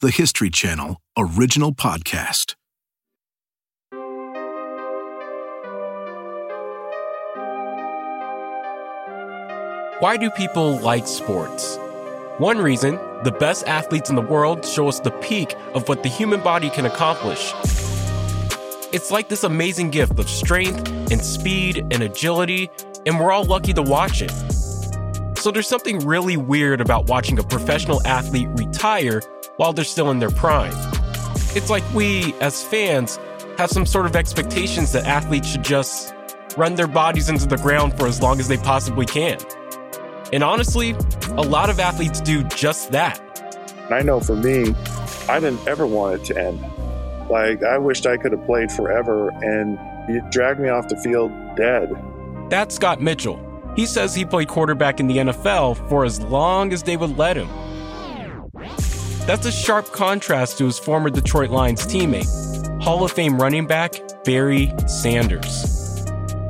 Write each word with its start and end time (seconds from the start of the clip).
the 0.00 0.10
History 0.12 0.48
Channel 0.48 1.00
original 1.16 1.72
podcast. 1.72 2.54
Why 9.98 10.16
do 10.16 10.30
people 10.30 10.78
like 10.78 11.08
sports? 11.08 11.78
One 12.38 12.58
reason 12.58 13.00
the 13.24 13.32
best 13.40 13.66
athletes 13.66 14.08
in 14.08 14.14
the 14.14 14.22
world 14.22 14.64
show 14.64 14.86
us 14.86 15.00
the 15.00 15.10
peak 15.10 15.56
of 15.74 15.88
what 15.88 16.04
the 16.04 16.08
human 16.08 16.42
body 16.42 16.70
can 16.70 16.86
accomplish. 16.86 17.52
It's 18.92 19.10
like 19.10 19.28
this 19.28 19.42
amazing 19.42 19.90
gift 19.90 20.16
of 20.20 20.30
strength 20.30 20.88
and 21.10 21.24
speed 21.24 21.78
and 21.90 22.04
agility, 22.04 22.70
and 23.04 23.18
we're 23.18 23.32
all 23.32 23.44
lucky 23.44 23.72
to 23.72 23.82
watch 23.82 24.22
it. 24.22 24.30
So 25.36 25.50
there's 25.50 25.66
something 25.66 25.98
really 26.06 26.36
weird 26.36 26.80
about 26.80 27.08
watching 27.08 27.40
a 27.40 27.42
professional 27.42 28.00
athlete 28.06 28.48
retire 28.50 29.22
while 29.58 29.72
they're 29.72 29.84
still 29.84 30.10
in 30.10 30.20
their 30.20 30.30
prime. 30.30 30.72
It's 31.54 31.68
like 31.68 31.84
we, 31.92 32.32
as 32.40 32.62
fans, 32.62 33.18
have 33.58 33.70
some 33.70 33.84
sort 33.84 34.06
of 34.06 34.14
expectations 34.14 34.92
that 34.92 35.04
athletes 35.04 35.48
should 35.48 35.64
just 35.64 36.14
run 36.56 36.76
their 36.76 36.86
bodies 36.86 37.28
into 37.28 37.46
the 37.46 37.56
ground 37.56 37.98
for 37.98 38.06
as 38.06 38.22
long 38.22 38.38
as 38.38 38.48
they 38.48 38.56
possibly 38.56 39.04
can. 39.04 39.38
And 40.32 40.44
honestly, 40.44 40.94
a 41.30 41.42
lot 41.42 41.70
of 41.70 41.80
athletes 41.80 42.20
do 42.20 42.44
just 42.44 42.92
that. 42.92 43.20
I 43.90 44.02
know 44.02 44.20
for 44.20 44.36
me, 44.36 44.74
I 45.28 45.40
didn't 45.40 45.66
ever 45.66 45.86
want 45.86 46.20
it 46.20 46.24
to 46.26 46.38
end. 46.40 46.60
Like, 47.28 47.62
I 47.64 47.78
wished 47.78 48.06
I 48.06 48.16
could 48.16 48.32
have 48.32 48.44
played 48.46 48.70
forever, 48.70 49.30
and 49.42 49.78
you 50.08 50.22
dragged 50.30 50.60
me 50.60 50.68
off 50.68 50.88
the 50.88 50.96
field 50.96 51.32
dead. 51.56 51.90
That's 52.48 52.76
Scott 52.76 53.00
Mitchell. 53.00 53.44
He 53.74 53.86
says 53.86 54.14
he 54.14 54.24
played 54.24 54.48
quarterback 54.48 55.00
in 55.00 55.08
the 55.08 55.16
NFL 55.16 55.88
for 55.88 56.04
as 56.04 56.20
long 56.20 56.72
as 56.72 56.84
they 56.84 56.96
would 56.96 57.18
let 57.18 57.36
him. 57.36 57.48
That's 59.28 59.44
a 59.44 59.52
sharp 59.52 59.92
contrast 59.92 60.56
to 60.56 60.64
his 60.64 60.78
former 60.78 61.10
Detroit 61.10 61.50
Lions 61.50 61.86
teammate, 61.86 62.82
Hall 62.82 63.04
of 63.04 63.12
Fame 63.12 63.38
running 63.38 63.66
back 63.66 64.00
Barry 64.24 64.72
Sanders. 64.86 66.02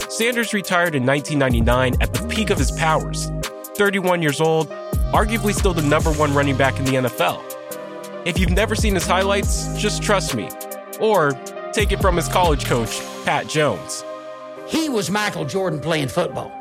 Sanders 0.08 0.54
retired 0.54 0.94
in 0.94 1.04
1999 1.04 2.00
at 2.00 2.14
the 2.14 2.24
peak 2.28 2.50
of 2.50 2.58
his 2.58 2.70
powers, 2.70 3.32
31 3.74 4.22
years 4.22 4.40
old, 4.40 4.68
arguably 5.10 5.52
still 5.52 5.74
the 5.74 5.82
number 5.82 6.12
one 6.12 6.32
running 6.32 6.56
back 6.56 6.78
in 6.78 6.84
the 6.84 6.92
NFL. 6.92 7.42
If 8.24 8.38
you've 8.38 8.50
never 8.50 8.76
seen 8.76 8.94
his 8.94 9.08
highlights, 9.08 9.76
just 9.76 10.00
trust 10.00 10.36
me. 10.36 10.48
Or 11.00 11.32
take 11.72 11.90
it 11.90 12.00
from 12.00 12.14
his 12.14 12.28
college 12.28 12.64
coach, 12.64 13.02
Pat 13.24 13.48
Jones. 13.48 14.04
He 14.68 14.88
was 14.88 15.10
Michael 15.10 15.46
Jordan 15.46 15.80
playing 15.80 16.08
football. 16.08 16.52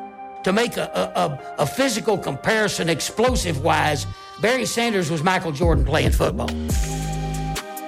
To 0.45 0.51
make 0.51 0.77
a, 0.77 0.89
a, 1.15 1.61
a 1.61 1.67
physical 1.67 2.17
comparison, 2.17 2.89
explosive 2.89 3.63
wise, 3.63 4.07
Barry 4.39 4.67
Sanders 4.67 5.09
was 5.09 5.23
Michael 5.23 5.51
Jordan 5.51 5.83
playing 5.83 6.11
football. 6.11 6.49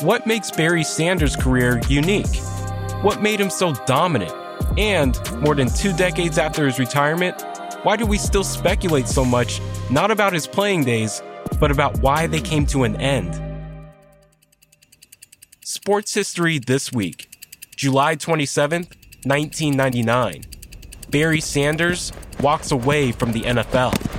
What 0.01 0.25
makes 0.25 0.49
Barry 0.49 0.83
Sanders' 0.83 1.35
career 1.35 1.79
unique? 1.87 2.35
What 3.03 3.21
made 3.21 3.39
him 3.39 3.51
so 3.51 3.73
dominant? 3.85 4.33
And 4.77 5.19
more 5.41 5.53
than 5.53 5.69
two 5.69 5.93
decades 5.93 6.39
after 6.39 6.65
his 6.65 6.79
retirement, 6.79 7.39
why 7.83 7.97
do 7.97 8.05
we 8.05 8.17
still 8.17 8.43
speculate 8.43 9.07
so 9.07 9.23
much, 9.23 9.61
not 9.91 10.09
about 10.09 10.33
his 10.33 10.47
playing 10.47 10.85
days, 10.85 11.21
but 11.59 11.69
about 11.69 11.99
why 11.99 12.25
they 12.25 12.41
came 12.41 12.65
to 12.67 12.83
an 12.83 12.95
end? 12.95 13.39
Sports 15.63 16.15
history 16.15 16.57
this 16.57 16.91
week, 16.91 17.29
July 17.75 18.15
27th, 18.15 18.95
1999. 19.23 20.45
Barry 21.11 21.41
Sanders 21.41 22.11
walks 22.41 22.71
away 22.71 23.11
from 23.11 23.33
the 23.33 23.41
NFL. 23.41 24.18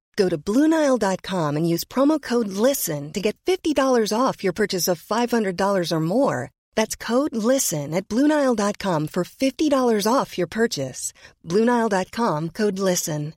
Go 0.15 0.29
to 0.29 0.37
Bluenile.com 0.37 1.57
and 1.57 1.67
use 1.67 1.83
promo 1.83 2.21
code 2.21 2.47
LISTEN 2.47 3.13
to 3.13 3.21
get 3.21 3.37
$50 3.45 4.13
off 4.17 4.43
your 4.43 4.53
purchase 4.53 4.87
of 4.87 5.01
$500 5.01 5.91
or 5.91 5.99
more. 5.99 6.51
That's 6.75 6.95
code 6.95 7.35
LISTEN 7.35 7.93
at 7.93 8.07
Bluenile.com 8.07 9.07
for 9.07 9.23
$50 9.23 10.07
off 10.11 10.37
your 10.37 10.47
purchase. 10.47 11.13
Bluenile.com 11.47 12.49
code 12.49 12.79
LISTEN. 12.79 13.33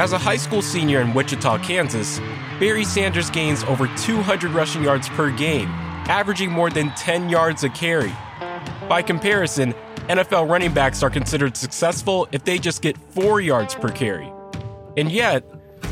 As 0.00 0.12
a 0.12 0.18
high 0.18 0.36
school 0.36 0.62
senior 0.62 1.00
in 1.00 1.12
Wichita, 1.12 1.58
Kansas, 1.58 2.20
Barry 2.60 2.84
Sanders 2.84 3.30
gains 3.30 3.64
over 3.64 3.88
200 3.88 4.52
rushing 4.52 4.84
yards 4.84 5.08
per 5.08 5.28
game, 5.32 5.66
averaging 6.06 6.52
more 6.52 6.70
than 6.70 6.90
10 6.90 7.28
yards 7.28 7.64
a 7.64 7.68
carry. 7.68 8.12
By 8.88 9.02
comparison, 9.02 9.74
NFL 10.08 10.48
running 10.48 10.72
backs 10.72 11.02
are 11.02 11.10
considered 11.10 11.58
successful 11.58 12.26
if 12.32 12.44
they 12.44 12.58
just 12.58 12.80
get 12.80 12.96
4 13.12 13.42
yards 13.42 13.74
per 13.74 13.90
carry. 13.90 14.32
And 14.96 15.12
yet, 15.12 15.44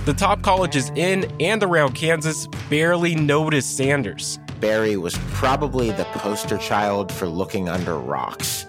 the 0.07 0.15
top 0.15 0.41
colleges 0.41 0.91
in 0.95 1.31
and 1.39 1.63
around 1.63 1.95
Kansas 1.95 2.47
barely 2.71 3.15
notice 3.15 3.67
Sanders. 3.67 4.39
Barry 4.61 4.97
was 4.97 5.19
probably 5.33 5.91
the 5.91 6.05
poster 6.05 6.57
child 6.57 7.13
for 7.13 7.27
looking 7.27 7.69
under 7.69 7.99
rocks. 7.99 8.65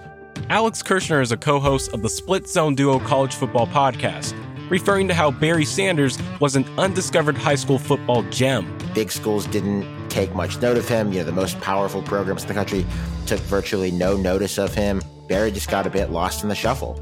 Alex 0.50 0.84
Kirschner 0.84 1.22
is 1.22 1.32
a 1.32 1.38
co 1.38 1.60
host 1.62 1.94
of 1.94 2.02
the 2.02 2.10
Split 2.10 2.50
Zone 2.50 2.76
Duo 2.76 3.00
College 3.00 3.34
Football 3.34 3.68
Podcast, 3.68 4.36
referring 4.70 5.08
to 5.08 5.14
how 5.14 5.32
Barry 5.32 5.64
Sanders 5.64 6.20
was 6.42 6.58
an 6.58 6.66
undiscovered 6.78 7.38
high 7.38 7.56
school 7.56 7.80
football 7.80 8.24
gem. 8.24 8.78
Big 8.94 9.10
schools 9.10 9.48
didn't 9.48 9.97
take 10.18 10.34
much 10.34 10.60
note 10.62 10.78
of 10.78 10.90
him. 10.90 11.12
You 11.12 11.20
know, 11.20 11.26
the 11.26 11.32
most 11.32 11.60
powerful 11.62 12.02
programs 12.02 12.42
in 12.42 12.48
the 12.48 12.56
country 12.56 12.86
took 13.28 13.40
virtually 13.42 13.92
no 13.92 14.18
notice 14.18 14.58
of 14.58 14.74
him. 14.74 15.00
Barry 15.28 15.52
just 15.52 15.70
got 15.70 15.86
a 15.86 15.92
bit 15.92 16.10
lost 16.10 16.42
in 16.42 16.50
the 16.50 16.56
shuffle. 16.56 16.96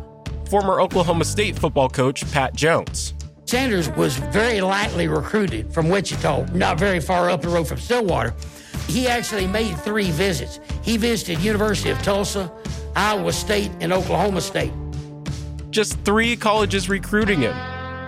Former 0.49 0.81
Oklahoma 0.81 1.23
State 1.23 1.57
football 1.57 1.87
coach 1.87 2.29
Pat 2.33 2.53
Jones. 2.53 3.13
Sanders 3.45 3.89
was 3.91 4.17
very 4.17 4.59
lightly 4.59 5.07
recruited 5.07 5.73
from 5.73 5.87
Wichita, 5.87 6.45
not 6.53 6.77
very 6.77 6.99
far 6.99 7.29
up 7.29 7.41
the 7.41 7.47
road 7.47 7.67
from 7.67 7.77
Stillwater. 7.77 8.33
He 8.87 9.07
actually 9.07 9.47
made 9.47 9.77
three 9.77 10.11
visits. 10.11 10.59
He 10.81 10.97
visited 10.97 11.39
University 11.39 11.91
of 11.91 12.01
Tulsa, 12.01 12.51
Iowa 12.95 13.31
State, 13.31 13.71
and 13.79 13.93
Oklahoma 13.93 14.41
State. 14.41 14.73
Just 15.69 15.97
three 16.01 16.35
colleges 16.35 16.89
recruiting 16.89 17.41
him. 17.41 17.55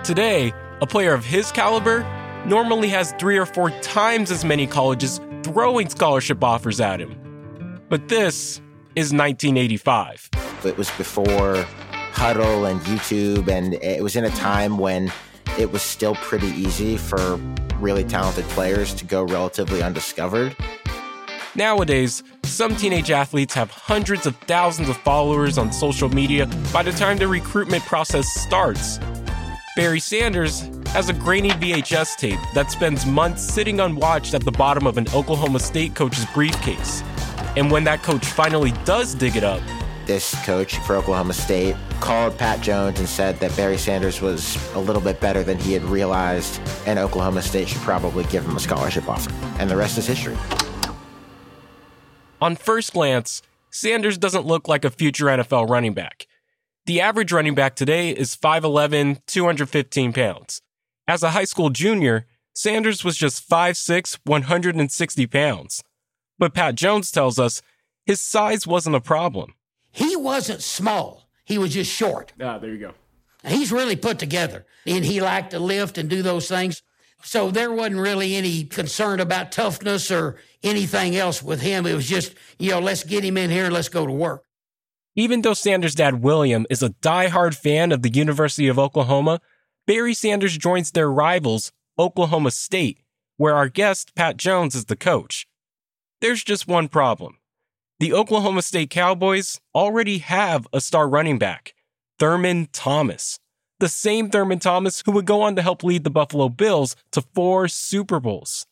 Today, 0.04 0.54
a 0.82 0.88
player 0.88 1.14
of 1.14 1.24
his 1.24 1.52
caliber 1.52 2.02
normally 2.48 2.88
has 2.88 3.12
three 3.20 3.38
or 3.38 3.46
four 3.46 3.70
times 3.82 4.32
as 4.32 4.46
many 4.46 4.66
colleges 4.66 5.20
throwing 5.44 5.90
scholarship 5.90 6.44
offers 6.44 6.80
at 6.80 7.00
him. 7.00 7.80
But 7.90 8.08
this 8.08 8.62
is 8.96 9.14
1985. 9.14 10.30
It 10.66 10.78
was 10.78 10.90
before 10.92 11.66
Hudl 12.14 12.70
and 12.70 12.80
YouTube, 12.82 13.48
and 13.48 13.74
it 13.76 14.02
was 14.02 14.16
in 14.16 14.24
a 14.24 14.30
time 14.32 14.78
when 14.78 15.12
it 15.60 15.72
was 15.72 15.82
still 15.82 16.16
pretty 16.16 16.48
easy 16.48 16.98
for 16.98 17.36
really 17.80 18.04
talented 18.04 18.46
players 18.46 18.94
to 18.96 19.06
go 19.06 19.24
relatively 19.24 19.84
undiscovered. 19.84 20.56
Nowadays, 21.56 22.24
some 22.44 22.76
teenage 22.76 23.12
athletes 23.12 23.54
have 23.56 23.72
hundreds 23.72 24.26
of 24.26 24.36
thousands 24.38 24.90
of 24.90 24.98
followers 24.98 25.58
on 25.58 25.72
social 25.72 26.10
media 26.10 26.46
by 26.72 26.84
the 26.84 26.92
time 26.92 27.18
the 27.18 27.28
recruitment 27.28 27.84
process 27.86 28.28
starts. 28.28 29.00
Barry 29.76 30.00
Sanders 30.00 30.70
has 30.94 31.10
a 31.10 31.14
grainy 31.14 31.50
VHS 31.52 32.16
tape 32.18 32.40
that 32.54 32.72
spends 32.72 33.06
months 33.06 33.44
sitting 33.44 33.80
unwatched 33.80 34.34
at 34.34 34.44
the 34.44 34.52
bottom 34.52 34.88
of 34.88 34.98
an 34.98 35.08
Oklahoma 35.14 35.60
State 35.60 35.96
coach's 35.96 36.26
briefcase. 36.34 37.04
And 37.56 37.72
when 37.72 37.84
that 37.86 38.04
coach 38.04 38.26
finally 38.26 38.72
does 38.86 39.16
dig 39.16 39.36
it 39.36 39.44
up, 39.44 39.62
this 40.06 40.34
coach 40.46 40.78
for 40.80 40.96
Oklahoma 40.96 41.34
State 41.34 41.76
called 42.00 42.38
Pat 42.38 42.62
Jones 42.62 43.00
and 43.00 43.10
said 43.10 43.40
that 43.40 43.56
Barry 43.58 43.78
Sanders 43.78 44.22
was 44.22 44.56
a 44.74 44.80
little 44.80 45.02
bit 45.02 45.20
better 45.20 45.44
than 45.44 45.58
he 45.58 45.74
had 45.74 45.84
realized, 45.84 46.62
and 46.86 46.98
Oklahoma 46.98 47.42
State 47.42 47.68
should 47.68 47.82
probably 47.82 48.24
give 48.26 48.46
him 48.46 48.56
a 48.56 48.60
scholarship 48.60 49.10
offer. 49.10 49.32
And 49.60 49.70
the 49.70 49.76
rest 49.76 49.98
is 49.98 50.08
history. 50.08 50.38
On 52.42 52.56
first 52.56 52.94
glance, 52.94 53.42
Sanders 53.70 54.18
doesn't 54.18 54.46
look 54.46 54.68
like 54.68 54.86
a 54.86 54.90
future 54.90 55.26
NFL 55.26 55.70
running 55.70 55.94
back. 55.94 56.28
The 56.86 57.02
average 57.02 57.34
running 57.34 57.54
back 57.54 57.76
today 57.76 58.12
is 58.12 58.36
5'11, 58.36 59.20
215 59.28 60.14
pounds. 60.14 60.62
As 61.08 61.24
a 61.24 61.32
high 61.32 61.46
school 61.46 61.70
junior, 61.70 62.26
Sanders 62.54 63.04
was 63.04 63.16
just 63.16 63.48
5'6, 63.50 64.20
160 64.26 65.28
pounds. 65.28 65.84
But 66.38 66.54
Pat 66.54 66.76
Jones 66.76 67.12
tells 67.12 67.40
us 67.40 67.62
His 68.06 68.20
size 68.20 68.68
wasn't 68.68 68.98
a 68.98 69.02
problem. 69.02 69.54
He 69.92 70.16
wasn't 70.16 70.62
small, 70.62 71.30
he 71.46 71.58
was 71.58 71.74
just 71.74 71.92
short. 71.92 72.34
Ah, 72.42 72.58
there 72.58 72.72
you 72.72 72.80
go. 72.80 72.94
He's 73.46 73.72
really 73.72 73.96
put 73.96 74.20
together, 74.20 74.66
and 74.86 75.06
he 75.06 75.22
liked 75.22 75.52
to 75.52 75.60
lift 75.60 75.98
and 75.98 76.10
do 76.10 76.22
those 76.22 76.50
things. 76.50 76.84
So 77.24 77.52
there 77.52 77.72
wasn't 77.72 78.02
really 78.02 78.36
any 78.36 78.66
concern 78.66 79.20
about 79.20 79.52
toughness 79.52 80.12
or 80.12 80.38
anything 80.62 81.16
else 81.16 81.42
with 81.42 81.62
him. 81.62 81.86
It 81.86 81.96
was 81.96 82.08
just, 82.08 82.36
you 82.60 82.72
know, 82.72 82.80
let's 82.80 83.04
get 83.04 83.24
him 83.24 83.38
in 83.38 83.50
here 83.50 83.66
and 83.66 83.74
let's 83.74 83.90
go 83.90 84.06
to 84.06 84.12
work. 84.12 84.44
Even 85.16 85.42
though 85.42 85.54
Sanders' 85.54 85.96
dad, 85.96 86.22
William, 86.22 86.66
is 86.70 86.84
a 86.84 86.90
die-hard 86.90 87.56
fan 87.56 87.92
of 87.92 88.04
the 88.04 88.10
University 88.10 88.68
of 88.68 88.78
Oklahoma, 88.78 89.40
Barry 89.88 90.14
Sanders 90.14 90.58
joins 90.58 90.92
their 90.92 91.10
rivals, 91.10 91.72
Oklahoma 91.98 92.52
State, 92.52 93.00
where 93.38 93.56
our 93.56 93.70
guest, 93.70 94.14
Pat 94.16 94.36
Jones, 94.36 94.76
is 94.76 94.86
the 94.86 94.98
coach. 94.98 95.48
There's 96.20 96.44
just 96.44 96.68
one 96.68 96.90
problem. 96.90 97.38
The 98.02 98.12
Oklahoma 98.12 98.64
State 98.64 98.90
Cowboys 98.90 99.62
already 99.74 100.18
have 100.18 100.68
a 100.74 100.82
star 100.82 101.08
running 101.08 101.40
back, 101.40 101.74
Thurman 102.20 102.68
Thomas. 102.74 103.40
The 103.80 103.88
same 103.88 104.30
Thurman 104.30 104.60
Thomas 104.60 105.04
who 105.06 105.14
would 105.14 105.26
go 105.26 105.42
on 105.42 105.56
to 105.56 105.62
help 105.62 105.86
lead 105.86 106.04
the 106.04 106.10
Buffalo 106.10 106.50
Bills 106.50 106.98
to 107.12 107.22
four 107.22 107.70
Super 107.70 108.20
Bowls. 108.20 108.66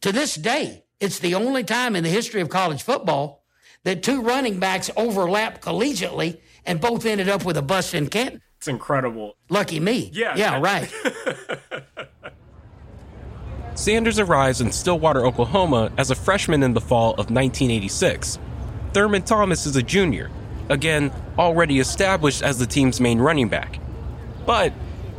To 0.00 0.12
this 0.12 0.34
day, 0.34 0.84
it's 0.98 1.18
the 1.18 1.34
only 1.34 1.62
time 1.62 1.94
in 1.94 2.04
the 2.04 2.10
history 2.10 2.40
of 2.40 2.48
college 2.48 2.82
football 2.82 3.44
that 3.82 4.02
two 4.02 4.22
running 4.22 4.58
backs 4.60 4.90
overlap 4.96 5.60
collegiately 5.60 6.40
and 6.64 6.80
both 6.80 7.04
ended 7.04 7.28
up 7.28 7.44
with 7.44 7.58
a 7.58 7.62
bust 7.62 7.92
in 7.92 8.08
Canton. 8.08 8.40
It's 8.64 8.68
incredible. 8.70 9.36
Lucky 9.50 9.78
me. 9.78 10.08
Yeah. 10.14 10.34
Yeah, 10.36 10.58
right. 10.58 10.90
Sanders 13.74 14.18
arrives 14.18 14.62
in 14.62 14.72
Stillwater, 14.72 15.26
Oklahoma 15.26 15.92
as 15.98 16.10
a 16.10 16.14
freshman 16.14 16.62
in 16.62 16.72
the 16.72 16.80
fall 16.80 17.10
of 17.10 17.30
1986. 17.30 18.38
Thurman 18.94 19.20
Thomas 19.20 19.66
is 19.66 19.76
a 19.76 19.82
junior, 19.82 20.30
again, 20.70 21.12
already 21.38 21.78
established 21.78 22.42
as 22.42 22.58
the 22.58 22.64
team's 22.64 23.02
main 23.02 23.18
running 23.18 23.50
back. 23.50 23.78
But 24.46 24.72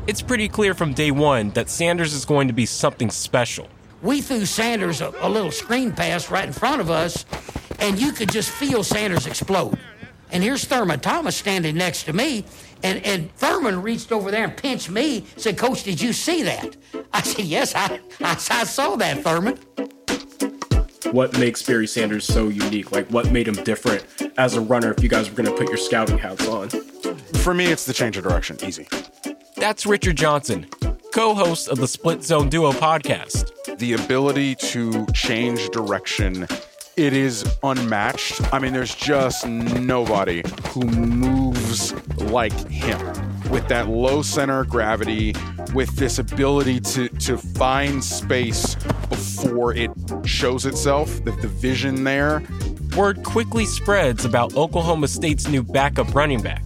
it's 0.08 0.24
pretty 0.24 0.50
clear 0.50 0.74
from 0.74 0.96
day 0.96 1.12
one 1.12 1.52
that 1.52 1.70
Sanders 1.70 2.16
is 2.16 2.26
going 2.26 2.48
to 2.48 2.54
be 2.56 2.66
something 2.66 3.12
special. 3.12 3.68
We 4.02 4.22
threw 4.22 4.48
Sanders 4.48 5.02
a, 5.02 5.14
a 5.20 5.30
little 5.30 5.52
screen 5.52 5.92
pass 5.92 6.32
right 6.32 6.48
in 6.48 6.52
front 6.52 6.82
of 6.82 6.90
us, 6.90 7.26
and 7.78 8.02
you 8.02 8.12
could 8.12 8.32
just 8.32 8.50
feel 8.50 8.84
Sanders 8.84 9.28
explode. 9.28 9.78
And 10.36 10.44
here's 10.44 10.66
Thurman 10.66 11.00
Thomas 11.00 11.34
standing 11.34 11.78
next 11.78 12.04
to 12.04 12.14
me, 12.14 12.44
and, 12.84 13.02
and 13.06 13.34
Thurman 13.36 13.82
reached 13.82 14.12
over 14.12 14.32
there 14.32 14.44
and 14.44 14.58
pinched 14.58 14.90
me, 14.90 15.26
said, 15.38 15.58
Coach, 15.58 15.84
did 15.84 16.02
you 16.02 16.12
see 16.12 16.44
that? 16.44 16.76
I 17.14 17.22
said, 17.22 17.46
Yes, 17.46 17.74
I, 17.74 18.02
I, 18.20 18.32
I 18.32 18.66
saw 18.66 18.98
that, 18.98 19.24
Thurman. 19.24 19.58
What 21.14 21.40
makes 21.40 21.64
Barry 21.64 21.88
Sanders 21.88 22.26
so 22.26 22.50
unique? 22.50 22.92
Like, 22.92 23.08
what 23.12 23.32
made 23.32 23.48
him 23.48 23.54
different 23.64 24.06
as 24.38 24.56
a 24.56 24.60
runner 24.60 24.92
if 24.92 25.02
you 25.02 25.08
guys 25.08 25.30
were 25.30 25.42
going 25.42 25.50
to 25.50 25.58
put 25.58 25.70
your 25.70 25.78
scouting 25.78 26.18
hats 26.18 26.46
on? 26.50 26.68
For 27.36 27.54
me, 27.54 27.68
it's 27.68 27.86
the 27.86 27.94
change 27.94 28.18
of 28.18 28.26
direction. 28.26 28.58
Easy. 28.62 28.90
That's 29.56 29.86
Richard 29.86 30.18
Johnson, 30.18 30.68
co 31.14 31.34
host 31.34 31.70
of 31.70 31.78
the 31.78 31.88
Split 31.88 32.26
Zone 32.26 32.50
Duo 32.50 32.74
podcast. 32.74 33.78
The 33.78 33.94
ability 33.94 34.56
to 34.56 35.06
change 35.14 35.70
direction, 35.70 36.46
it 36.98 37.14
is 37.14 37.44
unmatched. 37.64 38.42
I 38.54 38.60
mean, 38.60 38.74
there's 38.74 38.96
just 38.96 39.46
nobody 39.46 40.44
who 40.70 40.82
moves 40.82 41.94
like 42.22 42.54
him 42.70 43.00
with 43.50 43.68
that 43.68 43.90
low 43.90 44.22
center 44.22 44.62
of 44.62 44.70
gravity, 44.70 45.36
with 45.74 45.94
this 45.98 46.20
ability 46.20 46.80
to, 46.80 47.10
to 47.10 47.38
find 47.38 48.04
space 48.04 48.76
before 49.10 49.74
it 49.74 49.92
shows 50.24 50.66
itself, 50.66 51.24
that 51.26 51.42
the 51.42 51.48
vision 51.48 52.04
there. 52.04 52.44
Word 52.96 53.24
quickly 53.24 53.66
spreads 53.66 54.24
about 54.24 54.56
Oklahoma 54.56 55.10
State's 55.10 55.48
new 55.50 55.64
backup 55.64 56.16
running 56.16 56.42
back. 56.42 56.64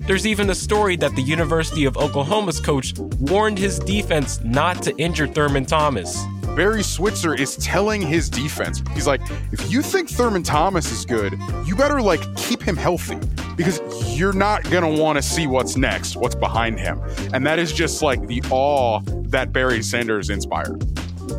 There's 0.00 0.26
even 0.26 0.50
a 0.50 0.54
story 0.54 0.96
that 0.96 1.14
the 1.16 1.22
University 1.22 1.86
of 1.86 1.96
Oklahoma's 1.96 2.60
coach 2.60 2.92
warned 2.98 3.58
his 3.58 3.78
defense 3.78 4.40
not 4.42 4.82
to 4.82 4.94
injure 4.96 5.26
Thurman 5.26 5.64
Thomas. 5.64 6.22
Barry 6.54 6.82
Switzer 6.82 7.34
is 7.34 7.56
telling 7.56 8.02
his 8.02 8.28
defense, 8.28 8.82
he's 8.92 9.06
like, 9.06 9.22
if 9.52 9.72
you 9.72 9.80
think 9.80 10.10
Thurman 10.10 10.42
Thomas 10.42 10.92
is 10.92 11.06
good, 11.06 11.38
you 11.64 11.74
better 11.74 12.02
like 12.02 12.20
keep 12.36 12.62
him 12.62 12.76
healthy 12.76 13.16
because 13.56 13.80
you're 14.18 14.34
not 14.34 14.62
going 14.70 14.82
to 14.82 15.02
want 15.02 15.16
to 15.16 15.22
see 15.22 15.46
what's 15.46 15.78
next, 15.78 16.14
what's 16.14 16.34
behind 16.34 16.78
him. 16.78 17.00
And 17.32 17.46
that 17.46 17.58
is 17.58 17.72
just 17.72 18.02
like 18.02 18.26
the 18.26 18.42
awe 18.50 19.00
that 19.28 19.52
Barry 19.52 19.82
Sanders 19.82 20.28
inspired. 20.28 20.78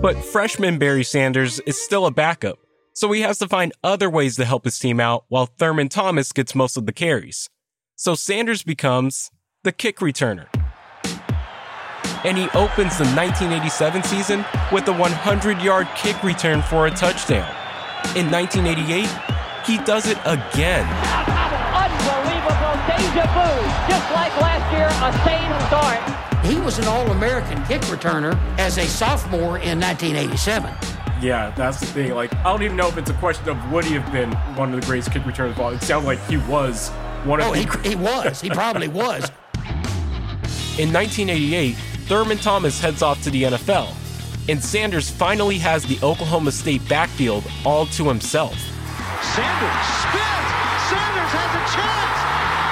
But 0.02 0.18
freshman 0.18 0.80
Barry 0.80 1.04
Sanders 1.04 1.60
is 1.62 1.80
still 1.80 2.08
a 2.08 2.12
backup, 2.12 2.58
so 2.94 3.12
he 3.12 3.22
has 3.22 3.38
to 3.38 3.48
find 3.48 3.72
other 3.84 4.10
ways 4.10 4.36
to 4.38 4.46
help 4.46 4.66
his 4.66 4.80
team 4.80 5.00
out 5.00 5.26
while 5.28 5.46
Thurman 5.46 5.90
Thomas 5.90 6.32
gets 6.32 6.56
most 6.56 6.76
of 6.76 6.88
the 6.88 6.94
carries. 6.94 7.52
So 7.96 8.16
Sanders 8.16 8.64
becomes 8.64 9.30
the 9.64 9.72
kick 9.72 9.98
returner. 9.98 10.48
And 12.26 12.38
he 12.38 12.46
opens 12.56 12.98
the 12.98 13.06
1987 13.16 14.04
season 14.04 14.46
with 14.72 14.88
a 14.88 14.94
100 14.94 15.62
yard 15.62 15.88
kick 15.96 16.22
return 16.24 16.62
for 16.62 16.88
a 16.88 16.92
touchdown. 16.92 17.50
In 18.16 18.30
1988, 18.32 19.08
he 19.66 19.78
does 19.84 20.08
it 20.08 20.18
again. 20.26 20.86
Unbelievable 21.74 22.76
deja 22.88 23.26
vu. 23.34 23.50
Just 23.92 24.12
like 24.14 24.32
last 24.40 24.66
year, 24.72 24.88
a 24.88 25.12
same 25.26 25.52
start. 25.68 26.46
He 26.46 26.60
was 26.60 26.80
an 26.80 26.86
All 26.86 27.10
American 27.12 27.64
kick 27.66 27.82
returner 27.84 28.38
as 28.58 28.78
a 28.78 28.86
sophomore 28.86 29.58
in 29.60 29.80
1987. 29.80 30.74
Yeah, 31.22 31.52
that's 31.56 31.80
the 31.80 31.86
thing. 31.86 32.14
Like, 32.14 32.34
I 32.38 32.44
don't 32.44 32.64
even 32.64 32.76
know 32.76 32.88
if 32.90 32.98
it's 32.98 33.10
a 33.10 33.14
question 33.16 33.48
of 33.50 33.72
would 33.72 33.86
he 33.86 33.94
have 33.96 34.12
been 34.12 34.32
one 34.58 34.74
of 34.74 34.80
the 34.80 34.86
greatest 34.86 35.12
kick 35.12 35.26
returners 35.26 35.54
of 35.54 35.60
all. 35.62 35.72
It 35.74 35.82
sounded 35.82 36.06
like 36.08 36.20
he 36.28 36.38
was 36.38 36.90
one 37.24 37.40
of 37.40 37.48
Oh, 37.48 37.54
the 37.54 37.60
he, 37.84 37.90
he 37.90 37.96
was. 37.96 38.42
He 38.42 38.50
probably 38.50 38.90
was. 38.90 39.30
In 40.78 40.92
1988, 40.92 41.76
Thurman 42.04 42.38
Thomas 42.38 42.82
heads 42.82 43.02
off 43.02 43.24
to 43.24 43.30
the 43.30 43.44
NFL, 43.44 43.88
and 44.50 44.62
Sanders 44.62 45.10
finally 45.10 45.58
has 45.58 45.86
the 45.86 45.98
Oklahoma 46.04 46.52
State 46.52 46.88
backfield 46.90 47.50
all 47.66 47.86
to 47.88 48.08
himself. 48.10 48.56
Sanders 49.32 49.88
spins. 50.04 50.52
Sanders 50.92 51.32
has 51.32 51.52
a 51.56 51.64
chance. 51.72 52.20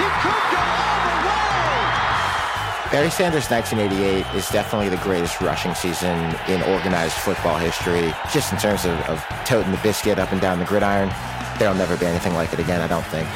He 0.04 0.08
could 0.20 0.46
go 0.52 0.60
all 0.60 1.00
the 1.08 1.24
way. 1.32 2.92
Barry 2.92 3.10
Sanders 3.10 3.50
1988 3.50 4.36
is 4.36 4.50
definitely 4.50 4.90
the 4.90 5.02
greatest 5.02 5.40
rushing 5.40 5.74
season 5.76 6.36
in 6.50 6.62
organized 6.64 7.14
football 7.14 7.58
history. 7.58 8.14
Just 8.34 8.52
in 8.52 8.60
terms 8.60 8.84
of, 8.84 9.00
of 9.08 9.24
toting 9.46 9.72
the 9.72 9.80
biscuit 9.82 10.20
up 10.20 10.34
and 10.34 10.42
down 10.42 10.60
the 10.60 10.66
gridiron, 10.66 11.10
there'll 11.58 11.74
never 11.74 11.96
be 11.96 12.06
anything 12.06 12.34
like 12.34 12.52
it 12.52 12.60
again, 12.60 12.82
I 12.82 12.88
don't 12.88 13.06
think. 13.06 13.30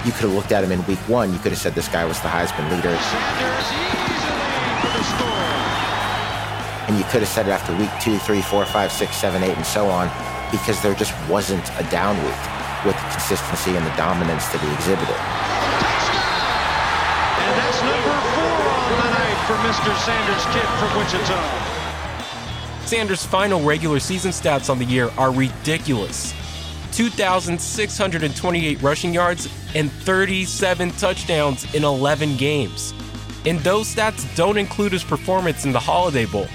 First 0.00 0.06
down. 0.06 0.06
Touchdown. 0.06 0.06
You 0.06 0.12
could 0.12 0.22
have 0.22 0.32
looked 0.32 0.52
at 0.52 0.64
him 0.64 0.72
in 0.72 0.86
week 0.86 0.98
one, 1.08 1.32
you 1.32 1.38
could 1.38 1.52
have 1.52 1.60
said 1.60 1.74
this 1.74 1.88
guy 1.88 2.04
was 2.04 2.20
the 2.20 2.28
Heisman 2.28 2.70
leader. 2.70 2.96
Sanders 2.96 3.68
easily 3.76 4.72
for 4.80 4.90
the 4.96 5.04
score. 5.04 5.28
And 6.88 6.96
you 6.98 7.04
could 7.04 7.20
have 7.20 7.28
said 7.28 7.46
it 7.46 7.50
after 7.50 7.76
week 7.76 7.90
two, 8.00 8.18
three, 8.18 8.42
four, 8.42 8.64
five, 8.64 8.90
six, 8.90 9.14
seven, 9.16 9.42
eight, 9.42 9.56
and 9.56 9.66
so 9.66 9.86
on, 9.88 10.10
because 10.50 10.80
there 10.82 10.94
just 10.94 11.12
wasn't 11.28 11.68
a 11.78 11.84
down 11.90 12.16
week 12.24 12.42
with 12.84 12.96
the 12.96 13.08
consistency 13.12 13.76
and 13.76 13.86
the 13.86 13.94
dominance 13.96 14.48
that 14.48 14.60
he 14.64 14.72
exhibited. 14.72 15.20
And 17.36 17.52
that's 17.60 17.80
number 17.84 18.14
four 18.32 18.56
on 18.72 18.96
the 19.04 19.10
night 19.12 19.38
for 19.44 19.56
Mr. 19.68 19.92
Sanders 20.00 20.44
Kid 20.48 20.68
from 20.80 20.90
Wichita. 20.96 21.38
Sanders' 22.86 23.24
final 23.24 23.60
regular 23.60 24.00
season 24.00 24.32
stats 24.32 24.70
on 24.70 24.78
the 24.78 24.84
year 24.84 25.10
are 25.16 25.30
ridiculous 25.30 26.34
2,628 26.92 28.82
rushing 28.82 29.14
yards 29.14 29.48
and 29.74 29.90
37 29.90 30.90
touchdowns 30.92 31.74
in 31.74 31.84
11 31.84 32.36
games. 32.36 32.94
And 33.46 33.58
those 33.60 33.94
stats 33.94 34.34
don't 34.36 34.58
include 34.58 34.92
his 34.92 35.04
performance 35.04 35.64
in 35.64 35.72
the 35.72 35.80
Holiday 35.80 36.26
Bowl. 36.26 36.46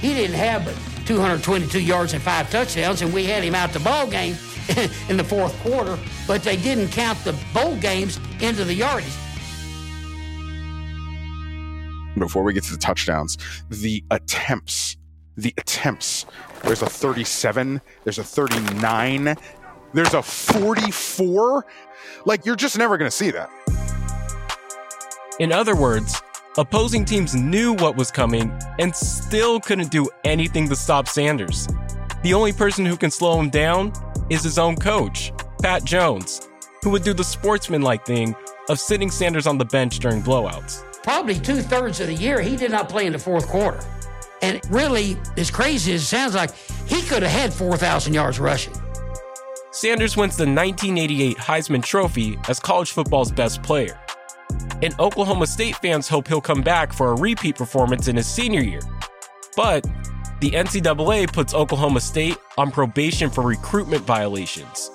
He 0.00 0.14
didn't 0.14 0.36
have 0.36 0.64
but 0.64 0.76
222 1.06 1.80
yards 1.80 2.12
and 2.12 2.22
five 2.22 2.50
touchdowns, 2.50 3.00
and 3.02 3.12
we 3.14 3.24
had 3.24 3.42
him 3.42 3.54
out 3.54 3.72
the 3.72 3.80
ball 3.80 4.06
game 4.06 4.36
in 5.08 5.16
the 5.16 5.24
fourth 5.24 5.58
quarter, 5.60 5.98
but 6.26 6.42
they 6.42 6.56
didn't 6.56 6.88
count 6.88 7.18
the 7.24 7.34
bowl 7.54 7.76
games 7.76 8.20
into 8.40 8.64
the 8.64 8.74
yardage. 8.74 9.06
Before 12.18 12.42
we 12.42 12.52
get 12.52 12.64
to 12.64 12.72
the 12.72 12.78
touchdowns, 12.78 13.38
the 13.70 14.04
attempts, 14.10 14.96
the 15.38 15.54
attempts. 15.56 16.26
There's 16.62 16.82
a 16.82 16.86
37, 16.86 17.80
there's 18.04 18.18
a 18.18 18.24
39, 18.24 19.36
there's 19.92 20.14
a 20.14 20.22
44. 20.22 21.64
Like, 22.24 22.44
you're 22.44 22.56
just 22.56 22.78
never 22.78 22.96
going 22.96 23.10
to 23.10 23.16
see 23.16 23.30
that. 23.30 23.50
In 25.38 25.52
other 25.52 25.76
words, 25.76 26.20
opposing 26.56 27.04
teams 27.04 27.34
knew 27.34 27.74
what 27.74 27.96
was 27.96 28.10
coming 28.10 28.52
and 28.78 28.94
still 28.94 29.60
couldn't 29.60 29.90
do 29.90 30.08
anything 30.24 30.68
to 30.68 30.76
stop 30.76 31.08
Sanders. 31.08 31.68
The 32.22 32.34
only 32.34 32.52
person 32.52 32.84
who 32.84 32.96
can 32.96 33.10
slow 33.10 33.38
him 33.38 33.48
down 33.48 33.92
is 34.30 34.42
his 34.42 34.58
own 34.58 34.76
coach, 34.76 35.32
Pat 35.62 35.84
Jones, 35.84 36.48
who 36.82 36.90
would 36.90 37.04
do 37.04 37.14
the 37.14 37.24
sportsmanlike 37.24 38.04
thing 38.04 38.34
of 38.68 38.80
sitting 38.80 39.10
Sanders 39.10 39.46
on 39.46 39.58
the 39.58 39.64
bench 39.64 40.00
during 40.00 40.22
blowouts. 40.22 40.84
Probably 41.02 41.36
two 41.36 41.62
thirds 41.62 42.00
of 42.00 42.08
the 42.08 42.14
year, 42.14 42.40
he 42.40 42.56
did 42.56 42.70
not 42.70 42.88
play 42.88 43.06
in 43.06 43.12
the 43.12 43.18
fourth 43.18 43.46
quarter. 43.46 43.80
And 44.42 44.60
really, 44.70 45.16
as 45.36 45.50
crazy 45.50 45.94
as 45.94 46.02
it 46.02 46.06
sounds 46.06 46.34
like, 46.34 46.54
he 46.86 47.02
could 47.02 47.22
have 47.22 47.32
had 47.32 47.52
4,000 47.52 48.12
yards 48.12 48.38
rushing. 48.38 48.74
Sanders 49.78 50.16
wins 50.16 50.36
the 50.36 50.42
1988 50.42 51.36
Heisman 51.36 51.84
Trophy 51.84 52.36
as 52.48 52.58
college 52.58 52.90
football's 52.90 53.30
best 53.30 53.62
player. 53.62 53.96
And 54.82 54.92
Oklahoma 54.98 55.46
State 55.46 55.76
fans 55.76 56.08
hope 56.08 56.26
he'll 56.26 56.40
come 56.40 56.62
back 56.62 56.92
for 56.92 57.12
a 57.12 57.14
repeat 57.14 57.54
performance 57.54 58.08
in 58.08 58.16
his 58.16 58.26
senior 58.26 58.60
year. 58.60 58.80
But 59.54 59.84
the 60.40 60.50
NCAA 60.50 61.32
puts 61.32 61.54
Oklahoma 61.54 62.00
State 62.00 62.36
on 62.56 62.72
probation 62.72 63.30
for 63.30 63.44
recruitment 63.44 64.02
violations. 64.02 64.90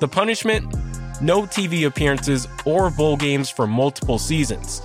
The 0.00 0.08
punishment? 0.08 0.64
No 1.22 1.42
TV 1.42 1.86
appearances 1.86 2.48
or 2.66 2.90
bowl 2.90 3.16
games 3.16 3.48
for 3.48 3.68
multiple 3.68 4.18
seasons. 4.18 4.82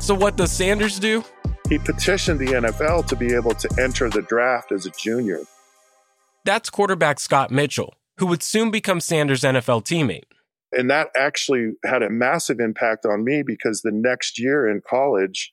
So, 0.00 0.14
what 0.14 0.36
does 0.36 0.52
Sanders 0.52 0.98
do? 0.98 1.24
He 1.70 1.78
petitioned 1.78 2.40
the 2.40 2.48
NFL 2.48 3.06
to 3.06 3.16
be 3.16 3.32
able 3.32 3.54
to 3.54 3.70
enter 3.80 4.10
the 4.10 4.20
draft 4.20 4.70
as 4.70 4.84
a 4.84 4.90
junior. 4.90 5.40
That's 6.44 6.68
quarterback 6.68 7.20
Scott 7.20 7.50
Mitchell, 7.50 7.94
who 8.18 8.26
would 8.26 8.42
soon 8.42 8.70
become 8.70 9.00
Sanders' 9.00 9.42
NFL 9.42 9.84
teammate. 9.84 10.24
And 10.72 10.90
that 10.90 11.08
actually 11.16 11.72
had 11.84 12.02
a 12.02 12.10
massive 12.10 12.58
impact 12.58 13.06
on 13.06 13.24
me 13.24 13.42
because 13.42 13.82
the 13.82 13.92
next 13.92 14.40
year 14.40 14.68
in 14.68 14.82
college, 14.88 15.52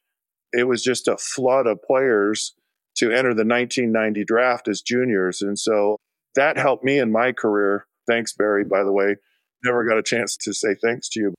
it 0.52 0.68
was 0.68 0.84
just 0.84 1.08
a 1.08 1.18
flood 1.18 1.68
of 1.68 1.82
players 1.84 2.56
to 2.98 3.12
enter 3.12 3.34
the 3.34 3.46
1990 3.46 4.26
draft 4.26 4.68
as 4.68 4.82
juniors. 4.82 5.42
And 5.42 5.58
so 5.58 5.98
that 6.36 6.58
helped 6.58 6.84
me 6.84 7.00
in 7.00 7.12
my 7.12 7.32
career. 7.32 7.86
Thanks, 8.08 8.34
Barry, 8.34 8.64
by 8.64 8.84
the 8.84 8.92
way. 8.92 9.16
Never 9.64 9.88
got 9.88 9.98
a 9.98 10.04
chance 10.04 10.36
to 10.38 10.54
say 10.54 10.76
thanks 10.82 11.08
to 11.10 11.20
you. 11.20 11.34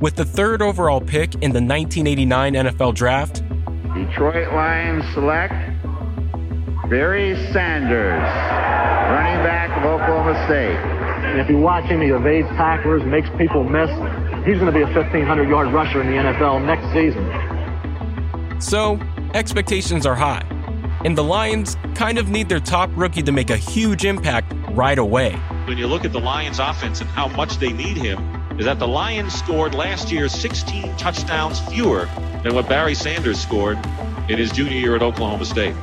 With 0.00 0.14
the 0.14 0.24
third 0.24 0.62
overall 0.62 1.00
pick 1.00 1.34
in 1.36 1.52
the 1.52 1.62
1989 1.62 2.54
NFL 2.54 2.94
Draft, 2.94 3.42
Detroit 3.94 4.52
Lions 4.52 5.04
select 5.14 5.54
Barry 6.88 7.34
Sanders, 7.52 8.22
running 8.22 9.42
back 9.42 9.76
of 9.76 9.84
Oklahoma 9.84 10.34
State. 10.46 10.76
And 11.26 11.40
if 11.40 11.50
you 11.50 11.58
watch 11.58 11.84
him, 11.86 12.00
he 12.00 12.10
evades 12.10 12.46
tacklers, 12.50 13.02
makes 13.02 13.28
people 13.36 13.64
miss. 13.64 13.90
He's 14.46 14.58
going 14.58 14.66
to 14.66 14.72
be 14.72 14.82
a 14.82 14.94
1,500 14.94 15.48
yard 15.48 15.72
rusher 15.72 16.00
in 16.00 16.06
the 16.06 16.12
NFL 16.12 16.64
next 16.64 16.86
season. 16.92 18.60
So, 18.60 19.00
expectations 19.34 20.06
are 20.06 20.14
high. 20.14 20.46
And 21.04 21.18
the 21.18 21.24
Lions 21.24 21.76
kind 21.96 22.18
of 22.18 22.28
need 22.28 22.48
their 22.48 22.60
top 22.60 22.88
rookie 22.94 23.22
to 23.22 23.32
make 23.32 23.50
a 23.50 23.56
huge 23.56 24.04
impact 24.04 24.54
right 24.70 24.98
away. 24.98 25.32
When 25.66 25.78
you 25.78 25.88
look 25.88 26.04
at 26.04 26.12
the 26.12 26.20
Lions 26.20 26.60
offense 26.60 27.00
and 27.00 27.10
how 27.10 27.26
much 27.26 27.58
they 27.58 27.72
need 27.72 27.96
him, 27.96 28.20
is 28.60 28.64
that 28.64 28.78
the 28.78 28.86
Lions 28.86 29.34
scored 29.34 29.74
last 29.74 30.12
year 30.12 30.28
16 30.28 30.96
touchdowns 30.98 31.58
fewer 31.68 32.08
than 32.44 32.54
what 32.54 32.68
Barry 32.68 32.94
Sanders 32.94 33.40
scored 33.40 33.76
in 34.28 34.38
his 34.38 34.52
junior 34.52 34.78
year 34.78 34.94
at 34.94 35.02
Oklahoma 35.02 35.44
State. 35.44 35.74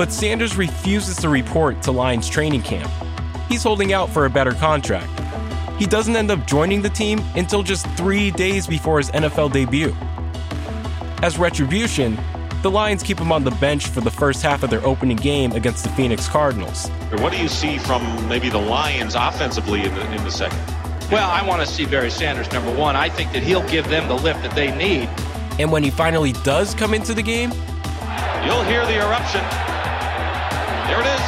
But 0.00 0.10
Sanders 0.10 0.56
refuses 0.56 1.18
to 1.18 1.28
report 1.28 1.82
to 1.82 1.92
Lions 1.92 2.26
training 2.26 2.62
camp. 2.62 2.90
He's 3.50 3.62
holding 3.62 3.92
out 3.92 4.08
for 4.08 4.24
a 4.24 4.30
better 4.30 4.52
contract. 4.52 5.10
He 5.78 5.84
doesn't 5.84 6.16
end 6.16 6.30
up 6.30 6.46
joining 6.46 6.80
the 6.80 6.88
team 6.88 7.20
until 7.36 7.62
just 7.62 7.86
three 7.98 8.30
days 8.30 8.66
before 8.66 8.96
his 8.96 9.10
NFL 9.10 9.52
debut. 9.52 9.94
As 11.22 11.36
retribution, 11.36 12.18
the 12.62 12.70
Lions 12.70 13.02
keep 13.02 13.18
him 13.20 13.30
on 13.30 13.44
the 13.44 13.50
bench 13.50 13.88
for 13.88 14.00
the 14.00 14.10
first 14.10 14.42
half 14.42 14.62
of 14.62 14.70
their 14.70 14.82
opening 14.86 15.18
game 15.18 15.52
against 15.52 15.84
the 15.84 15.90
Phoenix 15.90 16.26
Cardinals. 16.28 16.88
What 17.18 17.30
do 17.30 17.38
you 17.38 17.48
see 17.48 17.76
from 17.76 18.26
maybe 18.26 18.48
the 18.48 18.56
Lions 18.56 19.14
offensively 19.14 19.84
in 19.84 19.94
the, 19.94 20.14
in 20.14 20.24
the 20.24 20.30
second? 20.30 20.58
Well, 21.12 21.28
I 21.28 21.46
want 21.46 21.60
to 21.60 21.66
see 21.70 21.84
Barry 21.84 22.10
Sanders, 22.10 22.50
number 22.52 22.74
one. 22.74 22.96
I 22.96 23.10
think 23.10 23.32
that 23.32 23.42
he'll 23.42 23.68
give 23.68 23.86
them 23.90 24.08
the 24.08 24.14
lift 24.14 24.40
that 24.44 24.54
they 24.54 24.74
need. 24.74 25.10
And 25.60 25.70
when 25.70 25.84
he 25.84 25.90
finally 25.90 26.32
does 26.32 26.74
come 26.74 26.94
into 26.94 27.12
the 27.12 27.22
game, 27.22 27.50
you'll 28.46 28.64
hear 28.64 28.86
the 28.86 28.96
eruption. 28.96 29.69
There 30.90 31.00
it 31.02 31.06
is. 31.06 31.22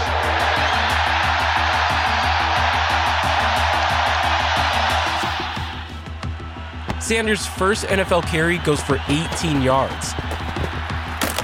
Sanders' 6.98 7.46
first 7.46 7.84
NFL 7.86 8.26
carry 8.26 8.58
goes 8.58 8.82
for 8.82 8.98
18 9.08 9.62
yards. 9.62 10.14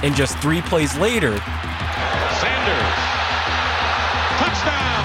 And 0.03 0.13
just 0.15 0.37
three 0.39 0.59
plays 0.63 0.97
later, 0.97 1.31
Sanders, 2.43 2.99
touchdown! 4.35 5.03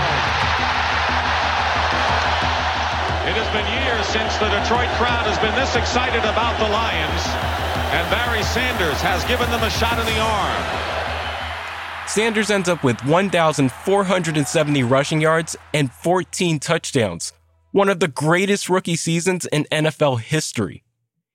It 3.30 3.38
has 3.38 3.46
been 3.54 3.66
years 3.78 4.06
since 4.10 4.34
the 4.42 4.50
Detroit 4.50 4.90
crowd 4.98 5.30
has 5.30 5.38
been 5.38 5.54
this 5.54 5.76
excited 5.76 6.26
about 6.26 6.58
the 6.58 6.66
Lions, 6.66 7.22
and 7.94 8.10
Barry 8.10 8.42
Sanders 8.42 9.00
has 9.02 9.24
given 9.26 9.48
them 9.52 9.62
a 9.62 9.70
shot 9.70 10.00
in 10.00 10.06
the 10.06 10.18
arm. 10.18 10.83
Sanders 12.14 12.48
ends 12.48 12.68
up 12.68 12.84
with 12.84 13.04
1,470 13.06 14.82
rushing 14.84 15.20
yards 15.20 15.56
and 15.72 15.90
14 15.90 16.60
touchdowns, 16.60 17.32
one 17.72 17.88
of 17.88 17.98
the 17.98 18.06
greatest 18.06 18.68
rookie 18.68 18.94
seasons 18.94 19.46
in 19.46 19.64
NFL 19.64 20.20
history. 20.20 20.84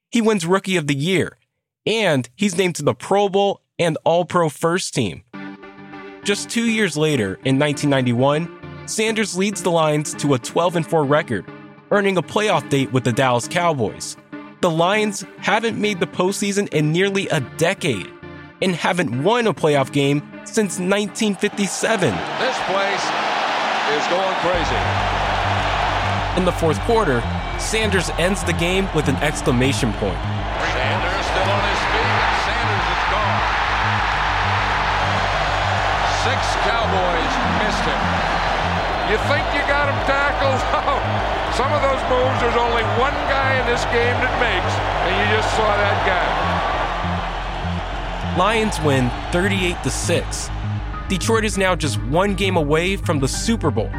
He 0.09 0.21
wins 0.21 0.45
Rookie 0.45 0.77
of 0.77 0.87
the 0.87 0.95
Year, 0.95 1.37
and 1.85 2.29
he's 2.37 2.57
named 2.57 2.75
to 2.75 2.83
the 2.83 2.93
Pro 2.93 3.27
Bowl 3.27 3.59
and 3.77 3.97
All 4.05 4.23
Pro 4.23 4.47
First 4.47 4.93
Team. 4.93 5.25
Just 6.23 6.49
two 6.49 6.69
years 6.69 6.95
later, 6.95 7.33
in 7.43 7.59
1991, 7.59 8.87
Sanders 8.87 9.37
leads 9.37 9.61
the 9.61 9.71
Lions 9.71 10.13
to 10.13 10.33
a 10.33 10.39
12 10.39 10.87
4 10.87 11.03
record, 11.03 11.43
earning 11.91 12.15
a 12.15 12.23
playoff 12.23 12.69
date 12.69 12.93
with 12.93 13.03
the 13.03 13.11
Dallas 13.11 13.49
Cowboys. 13.49 14.15
The 14.61 14.71
Lions 14.71 15.25
haven't 15.39 15.77
made 15.77 15.99
the 15.99 16.07
postseason 16.07 16.73
in 16.73 16.93
nearly 16.93 17.27
a 17.27 17.41
decade 17.57 18.09
and 18.61 18.73
haven't 18.75 19.23
won 19.23 19.45
a 19.45 19.53
playoff 19.53 19.91
game 19.91 20.21
since 20.49 20.81
1957. 20.81 22.09
This 22.41 22.57
place 22.65 23.05
is 23.93 24.03
going 24.09 24.35
crazy. 24.41 24.81
In 26.37 26.45
the 26.45 26.51
fourth 26.51 26.79
quarter, 26.89 27.21
Sanders 27.61 28.09
ends 28.17 28.43
the 28.43 28.53
game 28.53 28.89
with 28.95 29.07
an 29.07 29.15
exclamation 29.21 29.93
point. 30.01 30.17
Sanders 30.73 31.25
still 31.29 31.49
on 31.53 31.63
his 31.69 31.81
feet, 31.93 32.09
and 32.09 32.37
Sanders 32.49 32.85
is 32.89 33.03
gone. 33.13 33.41
Six 36.25 36.39
Cowboys 36.65 37.33
missed 37.61 37.85
him. 37.85 38.01
You 39.13 39.17
think 39.29 39.45
you 39.53 39.61
got 39.69 39.85
him 39.89 39.99
tackled? 40.09 40.61
Oh, 40.89 41.01
some 41.53 41.73
of 41.73 41.81
those 41.81 42.01
moves, 42.09 42.39
there's 42.41 42.57
only 42.57 42.83
one 42.97 43.13
guy 43.29 43.57
in 43.59 43.65
this 43.65 43.83
game 43.93 44.17
that 44.21 44.33
makes, 44.41 44.73
and 45.05 45.11
you 45.13 45.25
just 45.35 45.49
saw 45.57 45.69
that 45.77 45.97
guy. 46.07 46.58
Lions 48.39 48.79
win 48.79 49.11
38 49.33 49.75
to 49.83 49.89
6. 49.89 50.49
Detroit 51.09 51.43
is 51.43 51.57
now 51.57 51.75
just 51.75 52.01
one 52.03 52.35
game 52.35 52.55
away 52.55 52.95
from 52.95 53.19
the 53.19 53.27
Super 53.27 53.69
Bowl. 53.69 53.89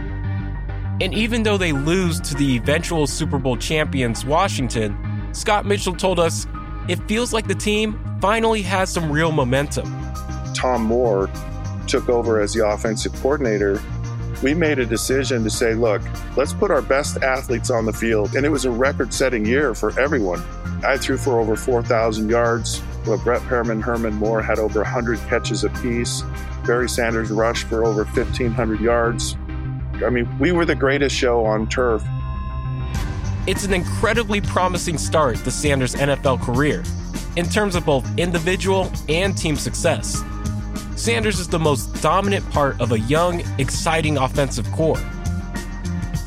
And 1.03 1.13
even 1.13 1.43
though 1.43 1.59
they 1.59 1.73
lose 1.73 2.19
to 2.23 2.35
the 2.35 2.57
eventual 2.57 3.07
Super 3.07 3.39
Bowl 3.39 3.59
champions, 3.59 4.25
Washington, 4.25 4.97
Scott 5.33 5.67
Mitchell 5.67 5.95
told 5.95 6.19
us 6.19 6.47
it 6.89 7.07
feels 7.07 7.35
like 7.35 7.49
the 7.49 7.55
team 7.55 8.01
finally 8.23 8.63
has 8.63 8.91
some 8.91 9.13
real 9.13 9.31
momentum. 9.31 9.85
Tom 10.55 10.85
Moore 10.85 11.29
took 11.87 12.09
over 12.09 12.41
as 12.41 12.55
the 12.55 12.67
offensive 12.67 13.13
coordinator. 13.17 13.79
We 14.43 14.55
made 14.55 14.79
a 14.79 14.87
decision 14.87 15.45
to 15.45 15.51
say, 15.51 15.75
look, 15.75 16.01
let's 16.39 16.55
put 16.55 16.71
our 16.71 16.81
best 16.81 17.23
athletes 17.23 17.69
on 17.69 17.85
the 17.85 17.93
field. 17.93 18.35
And 18.35 18.47
it 18.47 18.51
was 18.51 18.65
a 18.65 18.71
record 18.71 19.13
setting 19.13 19.45
year 19.45 19.75
for 19.75 20.01
everyone. 20.01 20.43
I 20.83 20.97
threw 20.97 21.19
for 21.19 21.39
over 21.39 21.57
4,000 21.57 22.31
yards. 22.31 22.81
Well, 23.07 23.19
Brett 23.19 23.41
Perriman, 23.43 23.83
Herman 23.83 24.15
Moore 24.15 24.43
had 24.43 24.59
over 24.59 24.81
100 24.81 25.19
catches 25.21 25.65
apiece. 25.65 26.23
Barry 26.67 26.89
Sanders 26.89 27.31
rushed 27.31 27.67
for 27.67 27.85
over 27.85 28.05
1,500 28.05 28.81
yards. 28.81 29.37
I 30.05 30.11
mean, 30.11 30.29
we 30.39 30.53
were 30.53 30.65
the 30.65 30.75
greatest 30.75 31.17
show 31.17 31.45
on 31.45 31.67
turf. 31.69 32.05
It's 33.47 33.65
an 33.65 33.73
incredibly 33.73 34.41
promising 34.41 34.99
start 34.99 35.37
to 35.39 35.51
Sanders' 35.51 35.95
NFL 35.95 36.43
career 36.43 36.85
in 37.37 37.49
terms 37.49 37.75
of 37.75 37.87
both 37.87 38.07
individual 38.19 38.93
and 39.09 39.37
team 39.37 39.57
success. 39.57 40.23
Sanders 40.95 41.41
is 41.41 41.49
the 41.49 41.59
most 41.59 42.03
dominant 42.03 42.49
part 42.51 42.79
of 42.81 42.93
a 42.93 43.01
young, 43.01 43.43
exciting 43.59 44.19
offensive 44.19 44.71
core. 44.73 45.01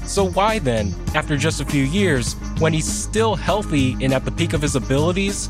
So, 0.05 0.25
why 0.29 0.59
then, 0.59 0.93
after 1.13 1.37
just 1.37 1.61
a 1.61 1.65
few 1.65 1.83
years, 1.83 2.33
when 2.59 2.73
he's 2.73 2.91
still 2.91 3.35
healthy 3.35 3.95
and 4.01 4.13
at 4.13 4.25
the 4.25 4.31
peak 4.31 4.53
of 4.53 4.61
his 4.61 4.75
abilities, 4.75 5.49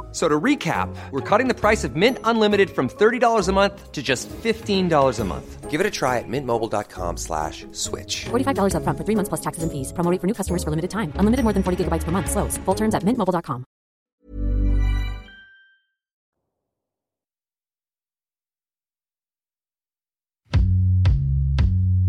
So 0.11 0.27
to 0.27 0.39
recap, 0.39 0.93
we're 1.11 1.21
cutting 1.21 1.47
the 1.47 1.53
price 1.53 1.83
of 1.85 1.95
Mint 1.95 2.17
Unlimited 2.25 2.69
from 2.69 2.89
$30 2.89 3.47
a 3.47 3.51
month 3.53 3.91
to 3.93 4.03
just 4.03 4.27
$15 4.29 5.19
a 5.19 5.23
month. 5.23 5.69
Give 5.71 5.79
it 5.79 5.87
a 5.87 5.89
try 5.89 6.17
at 6.19 6.27
mintmobile.com 6.27 7.15
slash 7.15 7.65
switch. 7.71 8.25
$45 8.25 8.75
up 8.75 8.83
front 8.83 8.97
for 8.97 9.05
three 9.05 9.15
months 9.15 9.29
plus 9.29 9.39
taxes 9.39 9.63
and 9.63 9.71
fees. 9.71 9.93
Promo 9.93 10.19
for 10.19 10.27
new 10.27 10.33
customers 10.33 10.65
for 10.65 10.69
limited 10.69 10.91
time. 10.91 11.13
Unlimited 11.15 11.45
more 11.45 11.53
than 11.53 11.63
40 11.63 11.85
gigabytes 11.85 12.03
per 12.03 12.11
month. 12.11 12.29
Slows. 12.29 12.57
Full 12.65 12.75
terms 12.75 12.93
at 12.93 13.03
mintmobile.com. 13.03 13.63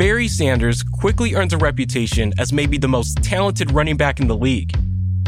Barry 0.03 0.27
Sanders 0.27 0.83
quickly 0.83 1.37
earns 1.37 1.53
a 1.53 1.59
reputation 1.59 2.33
as 2.37 2.53
maybe 2.53 2.77
the 2.77 2.89
most 2.89 3.19
talented 3.19 3.71
running 3.71 3.97
back 3.97 4.19
in 4.19 4.27
the 4.27 4.37
league. 4.37 4.77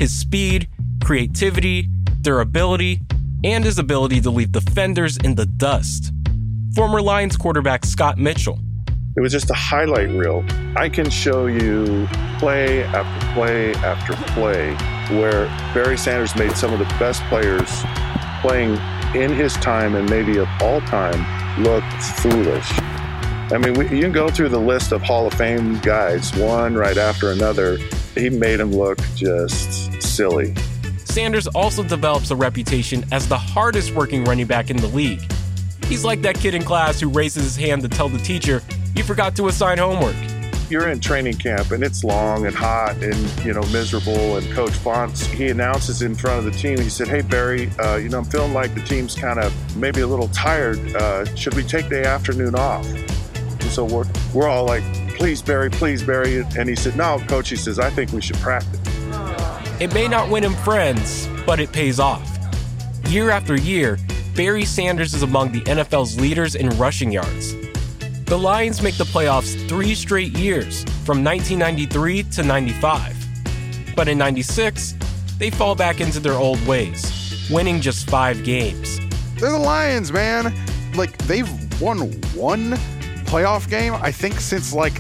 His 0.01 0.19
speed, 0.19 0.69
creativity, 1.05 1.89
durability, 2.25 3.01
and 3.45 3.63
his 3.63 3.79
ability 3.79 4.21
to 4.23 4.31
leave 4.31 4.51
defenders 4.51 5.17
in 5.19 5.37
the 5.37 5.47
dust. 5.47 6.13
Former 6.75 7.01
Lions 7.01 7.37
quarterback 7.37 7.85
Scott 7.85 8.19
Mitchell. 8.19 8.59
It 9.17 9.21
was 9.21 9.31
just 9.31 9.49
a 9.51 9.55
highlight 9.55 10.09
reel. 10.09 10.45
I 10.77 10.89
can 10.89 11.09
show 11.09 11.47
you 11.47 12.09
play 12.41 12.83
after 12.83 13.33
play 13.33 13.75
after 13.75 14.15
play 14.33 14.75
where 15.17 15.47
Barry 15.73 15.97
Sanders 15.97 16.35
made 16.35 16.57
some 16.57 16.73
of 16.73 16.81
the 16.81 16.87
best 16.99 17.23
players 17.25 17.71
playing 18.41 18.77
in 19.15 19.33
his 19.33 19.55
time 19.55 19.95
and 19.95 20.11
maybe 20.11 20.39
of 20.39 20.49
all 20.61 20.81
time 20.81 21.63
look 21.63 21.85
foolish. 22.01 22.69
I 23.53 23.59
mean, 23.59 23.75
we, 23.75 23.85
you 23.97 24.03
can 24.03 24.13
go 24.13 24.29
through 24.29 24.49
the 24.49 24.59
list 24.59 24.91
of 24.91 25.03
Hall 25.03 25.29
of 25.29 25.35
Fame 25.35 25.79
guys, 25.79 26.35
one 26.35 26.75
right 26.75 26.97
after 26.97 27.31
another. 27.31 27.77
He 28.17 28.31
made 28.31 28.57
them 28.57 28.73
look 28.73 28.99
just 29.15 30.03
silly. 30.03 30.55
Sanders 31.15 31.47
also 31.47 31.85
develops 31.85 32.33
a 32.33 32.35
reputation 32.35 33.05
as 33.13 33.29
the 33.29 33.39
hardest 33.39 33.95
working 33.95 34.25
running 34.25 34.49
back 34.49 34.69
in 34.69 34.77
the 34.77 34.89
league. 34.89 35.23
He's 35.85 36.05
like 36.05 36.23
that 36.23 36.35
kid 36.35 36.57
in 36.57 36.65
class 36.65 36.99
who 36.99 37.09
raises 37.09 37.45
his 37.45 37.57
hand 37.57 37.83
to 37.83 37.89
tell 37.89 38.09
the 38.09 38.19
teacher, 38.19 38.61
you 38.97 39.05
forgot 39.05 39.37
to 39.37 39.47
assign 39.47 39.79
homework. 39.79 40.17
You're 40.69 40.89
in 40.89 40.99
training 40.99 41.35
camp 41.35 41.71
and 41.71 41.85
it's 41.85 42.03
long 42.03 42.47
and 42.47 42.57
hot 42.57 42.97
and, 43.01 43.47
you 43.47 43.53
know, 43.53 43.63
miserable. 43.67 44.39
And 44.39 44.53
Coach 44.53 44.73
Fontes, 44.73 45.25
he 45.27 45.51
announces 45.51 46.03
in 46.03 46.17
front 46.17 46.45
of 46.45 46.53
the 46.53 46.59
team, 46.59 46.79
he 46.79 46.89
said, 46.89 47.07
Hey, 47.07 47.23
Barry, 47.23 47.71
uh, 47.79 47.95
you 47.95 48.09
know, 48.09 48.19
I'm 48.19 48.25
feeling 48.25 48.53
like 48.53 48.75
the 48.75 48.83
team's 48.83 49.15
kind 49.15 49.39
of 49.39 49.77
maybe 49.77 50.01
a 50.01 50.09
little 50.09 50.27
tired. 50.29 50.81
Uh, 50.97 51.33
should 51.37 51.55
we 51.55 51.63
take 51.63 51.89
the 51.89 52.05
afternoon 52.05 52.57
off? 52.57 52.85
And 52.89 53.71
so 53.71 53.85
we're, 53.85 54.07
we're 54.35 54.49
all 54.49 54.65
like, 54.65 54.83
Please, 55.11 55.43
Barry, 55.43 55.71
please, 55.71 56.03
Barry. 56.03 56.39
And 56.59 56.69
he 56.69 56.75
said, 56.75 56.97
No, 56.97 57.21
coach, 57.29 57.51
he 57.51 57.57
says, 57.57 57.79
I 57.79 57.91
think 57.91 58.11
we 58.11 58.21
should 58.21 58.39
practice. 58.39 58.94
It 59.85 59.93
may 59.93 60.09
not 60.09 60.31
win 60.31 60.43
him 60.43 60.55
friends, 60.55 61.29
but 61.45 61.61
it 61.61 61.71
pays 61.71 62.01
off. 62.01 62.27
Year 63.09 63.29
after 63.29 63.55
year, 63.55 63.99
Barry 64.35 64.65
Sanders 64.65 65.13
is 65.13 65.23
among 65.23 65.53
the 65.53 65.61
NFL's 65.65 66.19
leaders 66.19 66.55
in 66.55 66.71
rushing 66.79 67.13
yards. 67.13 67.55
The 68.25 68.39
Lions 68.39 68.81
make 68.81 68.97
the 68.97 69.05
playoffs 69.05 69.69
three 69.69 69.95
straight 69.95 70.33
years, 70.39 70.85
from 71.05 71.23
1993 71.23 72.23
to 72.23 72.43
95. 72.43 73.15
But 73.95 74.09
in 74.09 74.17
96, 74.17 74.95
they 75.37 75.51
fall 75.51 75.75
back 75.75 76.01
into 76.01 76.19
their 76.19 76.33
old 76.33 76.67
ways, 76.67 77.47
winning 77.51 77.83
just 77.83 78.09
five 78.09 78.43
games. 78.43 78.99
They're 79.39 79.51
the 79.51 79.59
Lions, 79.59 80.11
man. 80.11 80.55
Like, 80.95 81.15
they've 81.27 81.79
won 81.79 82.11
one 82.33 82.71
playoff 83.27 83.69
game, 83.69 83.93
I 83.93 84.11
think, 84.11 84.41
since 84.41 84.73
like 84.73 84.99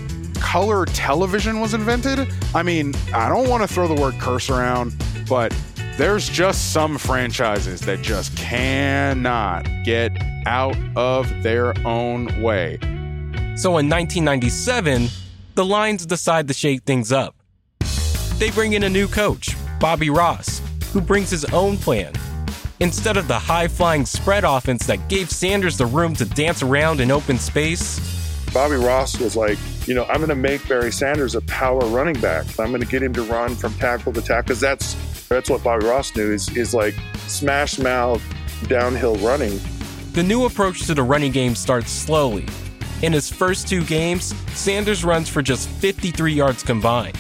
color 0.54 0.86
television 0.86 1.58
was 1.58 1.74
invented. 1.74 2.32
I 2.54 2.62
mean, 2.62 2.94
I 3.12 3.28
don't 3.28 3.48
want 3.48 3.64
to 3.64 3.66
throw 3.66 3.88
the 3.88 4.00
word 4.00 4.14
curse 4.20 4.48
around, 4.48 4.94
but 5.28 5.52
there's 5.96 6.28
just 6.28 6.72
some 6.72 6.96
franchises 6.96 7.80
that 7.80 8.02
just 8.02 8.36
cannot 8.36 9.66
get 9.84 10.12
out 10.46 10.76
of 10.94 11.28
their 11.42 11.74
own 11.84 12.26
way. 12.40 12.78
So 13.56 13.78
in 13.78 13.90
1997, 13.90 15.08
the 15.56 15.64
Lions 15.64 16.06
decide 16.06 16.46
to 16.46 16.54
shake 16.54 16.84
things 16.84 17.10
up. 17.10 17.34
They 18.38 18.52
bring 18.52 18.74
in 18.74 18.84
a 18.84 18.88
new 18.88 19.08
coach, 19.08 19.56
Bobby 19.80 20.08
Ross, 20.08 20.62
who 20.92 21.00
brings 21.00 21.30
his 21.30 21.44
own 21.46 21.78
plan. 21.78 22.12
Instead 22.78 23.16
of 23.16 23.26
the 23.26 23.40
high 23.40 23.66
flying 23.66 24.06
spread 24.06 24.44
offense 24.44 24.86
that 24.86 25.08
gave 25.08 25.32
Sanders 25.32 25.78
the 25.78 25.86
room 25.86 26.14
to 26.14 26.24
dance 26.24 26.62
around 26.62 27.00
in 27.00 27.10
open 27.10 27.38
space, 27.38 27.98
Bobby 28.54 28.76
Ross 28.76 29.18
was 29.18 29.34
like, 29.34 29.58
you 29.86 29.94
know, 29.94 30.04
I'm 30.04 30.16
going 30.16 30.28
to 30.28 30.34
make 30.34 30.66
Barry 30.68 30.92
Sanders 30.92 31.34
a 31.34 31.40
power 31.42 31.84
running 31.86 32.18
back. 32.20 32.46
I'm 32.58 32.68
going 32.68 32.80
to 32.80 32.86
get 32.86 33.02
him 33.02 33.12
to 33.14 33.22
run 33.22 33.54
from 33.54 33.74
tackle 33.74 34.12
to 34.14 34.22
tackle 34.22 34.44
because 34.44 34.60
that's 34.60 34.94
that's 35.28 35.50
what 35.50 35.62
Bobby 35.62 35.86
Ross 35.86 36.14
knew 36.16 36.32
is 36.32 36.54
is 36.56 36.74
like 36.74 36.94
smash 37.26 37.78
mouth 37.78 38.22
downhill 38.68 39.16
running. 39.16 39.58
The 40.12 40.22
new 40.22 40.44
approach 40.46 40.86
to 40.86 40.94
the 40.94 41.02
running 41.02 41.32
game 41.32 41.54
starts 41.54 41.90
slowly. 41.90 42.46
In 43.02 43.12
his 43.12 43.30
first 43.30 43.68
two 43.68 43.84
games, 43.84 44.34
Sanders 44.54 45.04
runs 45.04 45.28
for 45.28 45.42
just 45.42 45.68
53 45.68 46.32
yards 46.32 46.62
combined. 46.62 47.18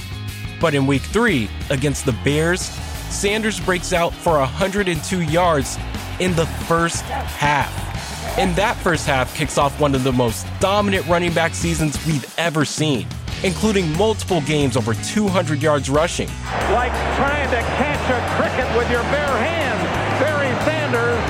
But 0.60 0.74
in 0.74 0.86
week 0.86 1.02
three, 1.02 1.50
against 1.68 2.06
the 2.06 2.16
Bears, 2.24 2.62
Sanders 3.10 3.60
breaks 3.60 3.92
out 3.92 4.14
for 4.14 4.38
102 4.38 5.22
yards 5.22 5.76
in 6.20 6.34
the 6.36 6.46
first 6.46 7.02
half. 7.02 7.93
And 8.36 8.56
that 8.56 8.76
first 8.76 9.06
half 9.06 9.32
kicks 9.36 9.58
off 9.58 9.78
one 9.80 9.94
of 9.94 10.02
the 10.02 10.12
most 10.12 10.44
dominant 10.58 11.06
running 11.06 11.32
back 11.32 11.54
seasons 11.54 12.04
we've 12.04 12.26
ever 12.36 12.64
seen, 12.64 13.06
including 13.44 13.96
multiple 13.96 14.40
games 14.40 14.76
over 14.76 14.92
200 14.92 15.62
yards 15.62 15.88
rushing. 15.88 16.26
Like 16.72 16.90
trying 17.14 17.48
to 17.50 17.60
catch 17.76 18.10
a 18.10 18.42
cricket 18.42 18.76
with 18.76 18.90
your 18.90 19.02
bare 19.04 19.38
hands. 19.38 19.80
Barry 20.20 20.48
Sanders, 20.64 21.20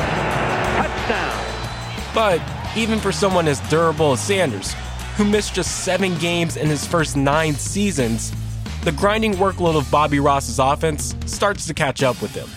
touchdown. 0.78 2.14
But 2.14 2.76
even 2.76 2.98
for 2.98 3.12
someone 3.12 3.48
as 3.48 3.60
durable 3.68 4.12
as 4.12 4.22
Sanders, 4.22 4.72
who 5.16 5.24
missed 5.24 5.54
just 5.54 5.84
seven 5.84 6.16
games 6.16 6.56
in 6.56 6.68
his 6.68 6.86
first 6.86 7.18
nine 7.18 7.54
seasons, 7.54 8.32
the 8.82 8.92
grinding 8.92 9.34
workload 9.34 9.76
of 9.76 9.90
Bobby 9.90 10.20
Ross's 10.20 10.58
offense 10.58 11.14
starts 11.26 11.66
to 11.66 11.74
catch 11.74 12.02
up 12.02 12.20
with 12.22 12.34
him. 12.34 12.48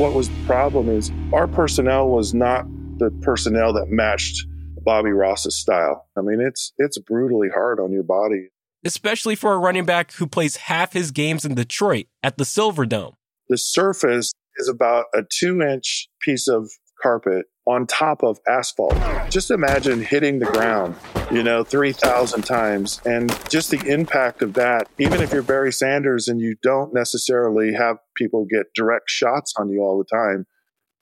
What 0.00 0.12
was 0.12 0.28
the 0.28 0.44
problem 0.46 0.88
is 0.88 1.10
our 1.32 1.48
personnel 1.48 2.08
was 2.08 2.32
not 2.32 2.64
the 2.98 3.10
personnel 3.22 3.72
that 3.74 3.86
matched 3.88 4.46
Bobby 4.82 5.10
Ross's 5.10 5.56
style. 5.56 6.06
I 6.16 6.22
mean, 6.22 6.40
it's 6.40 6.72
it's 6.78 6.98
brutally 6.98 7.48
hard 7.48 7.80
on 7.80 7.92
your 7.92 8.04
body, 8.04 8.48
especially 8.84 9.34
for 9.34 9.52
a 9.52 9.58
running 9.58 9.84
back 9.84 10.12
who 10.12 10.26
plays 10.26 10.56
half 10.56 10.92
his 10.92 11.10
games 11.10 11.44
in 11.44 11.54
Detroit 11.54 12.06
at 12.22 12.38
the 12.38 12.44
Silverdome. 12.44 13.14
The 13.48 13.58
surface 13.58 14.32
is 14.56 14.68
about 14.68 15.06
a 15.14 15.22
two 15.28 15.60
inch 15.60 16.08
piece 16.20 16.48
of 16.48 16.70
carpet 17.02 17.46
on 17.66 17.86
top 17.86 18.22
of 18.22 18.38
asphalt. 18.48 18.96
Just 19.28 19.50
imagine 19.50 20.00
hitting 20.00 20.38
the 20.38 20.46
ground, 20.46 20.94
you 21.32 21.42
know, 21.42 21.64
3,000 21.64 22.42
times 22.42 23.00
and 23.04 23.28
just 23.48 23.70
the 23.70 23.84
impact 23.92 24.40
of 24.40 24.54
that. 24.54 24.88
Even 24.98 25.20
if 25.20 25.32
you're 25.32 25.42
Barry 25.42 25.72
Sanders 25.72 26.28
and 26.28 26.40
you 26.40 26.56
don't 26.62 26.94
necessarily 26.94 27.72
have 27.74 27.96
people 28.16 28.46
get 28.48 28.66
direct 28.74 29.10
shots 29.10 29.52
on 29.58 29.68
you 29.68 29.80
all 29.80 29.98
the 29.98 30.16
time, 30.16 30.46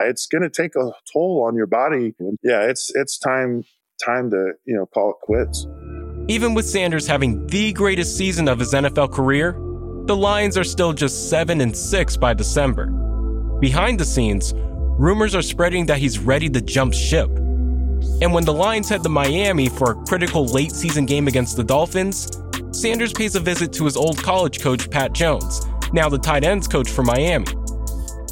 it's 0.01 0.27
going 0.27 0.43
to 0.43 0.51
take 0.51 0.77
a 0.77 0.93
toll 1.13 1.45
on 1.47 1.55
your 1.55 1.67
body. 1.67 2.15
Yeah, 2.43 2.63
it's 2.63 2.93
it's 2.95 3.19
time 3.19 3.65
time 4.05 4.31
to, 4.31 4.53
you 4.65 4.75
know, 4.75 4.87
call 4.87 5.11
it 5.11 5.17
quits. 5.23 5.67
Even 6.29 6.55
with 6.55 6.67
Sanders 6.67 7.07
having 7.07 7.47
the 7.47 7.73
greatest 7.73 8.17
season 8.17 8.49
of 8.49 8.59
his 8.59 8.73
NFL 8.73 9.13
career, 9.13 9.53
the 10.07 10.17
Lions 10.17 10.57
are 10.59 10.65
still 10.65 10.93
just 10.93 11.31
7 11.31 11.61
and 11.61 11.77
6 11.77 12.17
by 12.17 12.35
December. 12.35 12.87
Behind 13.61 13.99
the 14.01 14.05
scenes, 14.05 14.53
rumors 14.57 15.35
are 15.35 15.43
spreading 15.43 15.87
that 15.87 15.99
he's 15.99 16.19
ready 16.19 16.49
to 16.51 16.61
jump 16.61 16.93
ship. 16.93 17.29
And 18.21 18.33
when 18.33 18.45
the 18.45 18.53
Lions 18.53 18.89
head 18.89 19.03
to 19.03 19.09
Miami 19.09 19.69
for 19.69 19.93
a 19.93 19.95
critical 20.07 20.47
late 20.47 20.73
season 20.73 21.07
game 21.07 21.29
against 21.29 21.57
the 21.57 21.65
Dolphins, 21.65 22.43
Sanders 22.73 23.13
pays 23.13 23.37
a 23.37 23.41
visit 23.41 23.73
to 23.75 23.85
his 23.85 23.97
old 23.97 24.19
college 24.23 24.61
coach, 24.61 24.91
Pat 24.91 25.13
Jones, 25.13 25.67
now 25.93 26.09
the 26.09 26.19
tight 26.19 26.45
ends 26.45 26.67
coach 26.67 26.91
for 26.91 27.03
Miami. 27.03 27.47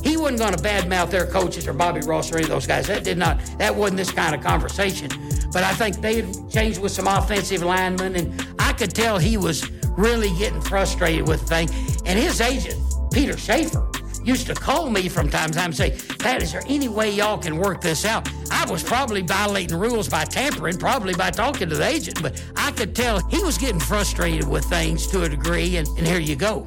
He 0.03 0.17
wasn't 0.17 0.41
going 0.41 0.55
to 0.55 0.63
badmouth 0.63 1.11
their 1.11 1.27
coaches 1.27 1.67
or 1.67 1.73
Bobby 1.73 2.01
Ross 2.01 2.33
or 2.33 2.37
any 2.37 2.45
of 2.45 2.51
those 2.51 2.67
guys. 2.67 2.87
That 2.87 3.05
did 3.05 3.19
not. 3.19 3.41
That 3.59 3.75
wasn't 3.75 3.99
this 3.99 4.11
kind 4.11 4.35
of 4.35 4.43
conversation. 4.43 5.11
But 5.53 5.65
I 5.65 5.75
think 5.75 6.01
they 6.01 6.23
had 6.23 6.51
changed 6.51 6.81
with 6.81 6.93
some 6.93 7.07
offensive 7.07 7.63
linemen, 7.63 8.17
and 8.17 8.47
I 8.59 8.73
could 8.73 8.95
tell 8.95 9.19
he 9.19 9.37
was 9.37 9.71
really 9.97 10.31
getting 10.39 10.61
frustrated 10.61 11.29
with 11.29 11.41
the 11.41 11.47
thing. 11.47 11.69
And 12.07 12.19
his 12.19 12.41
agent, 12.41 12.81
Peter 13.13 13.37
Schaefer, 13.37 13.87
used 14.25 14.47
to 14.47 14.55
call 14.55 14.89
me 14.89 15.09
from 15.09 15.29
time 15.29 15.51
to 15.51 15.59
time 15.59 15.67
and 15.67 15.77
say, 15.77 15.99
Pat, 16.19 16.43
is 16.43 16.53
there 16.53 16.63
any 16.67 16.89
way 16.89 17.11
y'all 17.11 17.39
can 17.39 17.59
work 17.59 17.81
this 17.81 18.05
out? 18.05 18.29
I 18.51 18.71
was 18.71 18.83
probably 18.83 19.23
violating 19.23 19.77
rules 19.77 20.09
by 20.09 20.25
tampering, 20.25 20.79
probably 20.79 21.15
by 21.15 21.31
talking 21.31 21.69
to 21.69 21.77
the 21.77 21.87
agent, 21.87 22.23
but 22.23 22.43
I 22.57 22.71
could 22.73 22.95
tell 22.95 23.21
he 23.29 23.43
was 23.43 23.59
getting 23.59 23.81
frustrated 23.81 24.49
with 24.49 24.65
things 24.65 25.07
to 25.09 25.25
a 25.25 25.29
degree, 25.29 25.77
and, 25.77 25.89
and 25.99 26.07
here 26.07 26.21
you 26.21 26.37
go. 26.37 26.65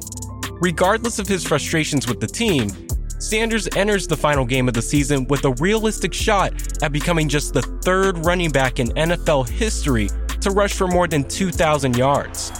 Regardless 0.60 1.18
of 1.18 1.26
his 1.26 1.44
frustrations 1.44 2.06
with 2.06 2.20
the 2.20 2.26
team, 2.26 2.70
Sanders 3.18 3.66
enters 3.76 4.06
the 4.06 4.16
final 4.16 4.44
game 4.44 4.68
of 4.68 4.74
the 4.74 4.82
season 4.82 5.26
with 5.28 5.44
a 5.46 5.52
realistic 5.52 6.12
shot 6.12 6.52
at 6.82 6.92
becoming 6.92 7.30
just 7.30 7.54
the 7.54 7.62
third 7.62 8.24
running 8.26 8.50
back 8.50 8.78
in 8.78 8.88
NFL 8.88 9.48
history 9.48 10.10
to 10.42 10.50
rush 10.50 10.74
for 10.74 10.86
more 10.86 11.08
than 11.08 11.24
2,000 11.24 11.96
yards. 11.96 12.52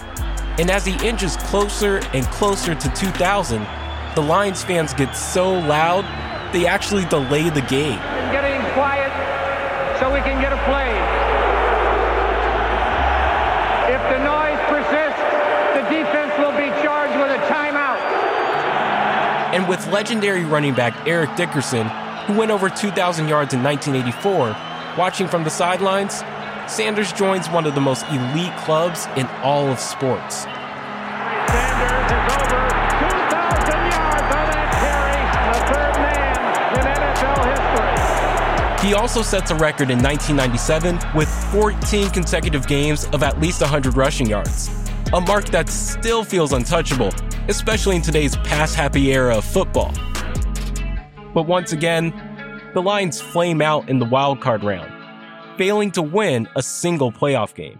And 0.57 0.71
as 0.71 0.83
he 0.83 0.95
inches 1.07 1.37
closer 1.37 1.97
and 2.13 2.25
closer 2.27 2.73
to 2.73 2.89
2,000, 2.89 3.67
the 4.15 4.21
Lions 4.21 4.63
fans 4.63 4.95
get 4.95 5.15
so 5.15 5.53
loud, 5.53 6.03
they 6.51 6.65
actually 6.65 7.05
delay 7.05 7.51
the 7.51 7.61
game. 7.61 7.99
Getting 8.31 8.59
quiet 8.73 9.13
so 9.99 10.11
we 10.11 10.21
can 10.21 10.41
get 10.41 10.51
a 10.51 10.63
play. 10.65 11.06
And 19.57 19.67
with 19.67 19.87
legendary 19.87 20.45
running 20.45 20.75
back 20.75 21.07
Eric 21.07 21.35
Dickerson, 21.35 21.87
who 22.27 22.37
went 22.37 22.51
over 22.51 22.69
2,000 22.69 23.27
yards 23.27 23.55
in 23.55 23.63
1984, 23.63 24.55
watching 24.95 25.27
from 25.27 25.43
the 25.43 25.49
sidelines, 25.49 26.21
Sanders 26.71 27.11
joins 27.11 27.49
one 27.49 27.65
of 27.65 27.73
the 27.73 27.81
most 27.81 28.05
elite 28.11 28.55
clubs 28.57 29.07
in 29.15 29.25
all 29.41 29.67
of 29.67 29.79
sports. 29.79 30.43
Sanders 30.43 32.05
is 32.05 32.53
over 32.53 32.69
2,000 33.01 33.73
yards 33.89 34.29
on 34.29 34.45
that 34.45 34.69
carry, 34.77 35.25
the 35.49 35.57
third 35.73 35.95
man 36.05 36.37
in 36.77 36.85
NFL 36.93 37.49
history. 38.77 38.87
He 38.87 38.93
also 38.93 39.23
sets 39.23 39.49
a 39.49 39.55
record 39.55 39.89
in 39.89 39.97
1997 40.03 40.99
with 41.15 41.29
14 41.51 42.11
consecutive 42.11 42.67
games 42.67 43.05
of 43.05 43.23
at 43.23 43.39
least 43.39 43.61
100 43.61 43.97
rushing 43.97 44.29
yards, 44.29 44.69
a 45.13 45.21
mark 45.21 45.45
that 45.45 45.67
still 45.67 46.23
feels 46.23 46.53
untouchable, 46.53 47.11
especially 47.47 47.95
in 47.95 48.01
today's 48.01 48.35
pass 48.37 48.73
happy 48.73 49.11
era 49.11 49.37
of 49.37 49.45
football. 49.45 49.93
But 51.33 51.43
once 51.43 51.71
again, 51.71 52.13
the 52.73 52.81
Lions 52.81 53.21
flame 53.21 53.61
out 53.61 53.89
in 53.89 53.99
the 53.99 54.05
wild 54.05 54.41
card 54.41 54.63
round, 54.63 54.91
failing 55.57 55.91
to 55.91 56.01
win 56.01 56.47
a 56.55 56.61
single 56.61 57.11
playoff 57.11 57.55
game. 57.55 57.79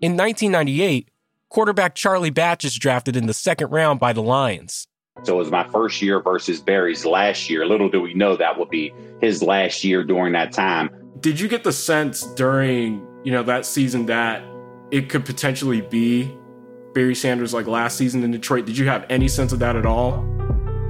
In 0.00 0.16
1998, 0.16 1.10
quarterback 1.48 1.94
Charlie 1.94 2.30
Batch 2.30 2.64
is 2.64 2.78
drafted 2.78 3.16
in 3.16 3.26
the 3.26 3.34
second 3.34 3.70
round 3.70 4.00
by 4.00 4.12
the 4.12 4.22
Lions. 4.22 4.86
So 5.24 5.34
it 5.34 5.38
was 5.38 5.50
my 5.50 5.68
first 5.68 6.00
year 6.00 6.22
versus 6.22 6.60
Barry's 6.60 7.04
last 7.04 7.50
year. 7.50 7.66
Little 7.66 7.90
do 7.90 8.00
we 8.00 8.14
know 8.14 8.36
that 8.36 8.58
would 8.58 8.70
be 8.70 8.94
his 9.20 9.42
last 9.42 9.84
year 9.84 10.02
during 10.02 10.32
that 10.32 10.52
time. 10.52 10.90
Did 11.20 11.38
you 11.38 11.48
get 11.48 11.64
the 11.64 11.72
sense 11.72 12.22
during, 12.34 13.06
you 13.24 13.32
know, 13.32 13.42
that 13.42 13.66
season 13.66 14.06
that 14.06 14.42
it 14.90 15.08
could 15.10 15.26
potentially 15.26 15.82
be 15.82 16.34
Barry 16.92 17.14
Sanders 17.14 17.54
like 17.54 17.66
last 17.66 17.96
season 17.96 18.24
in 18.24 18.32
Detroit? 18.32 18.66
Did 18.66 18.76
you 18.76 18.88
have 18.88 19.06
any 19.10 19.28
sense 19.28 19.52
of 19.52 19.60
that 19.60 19.76
at 19.76 19.86
all? 19.86 20.26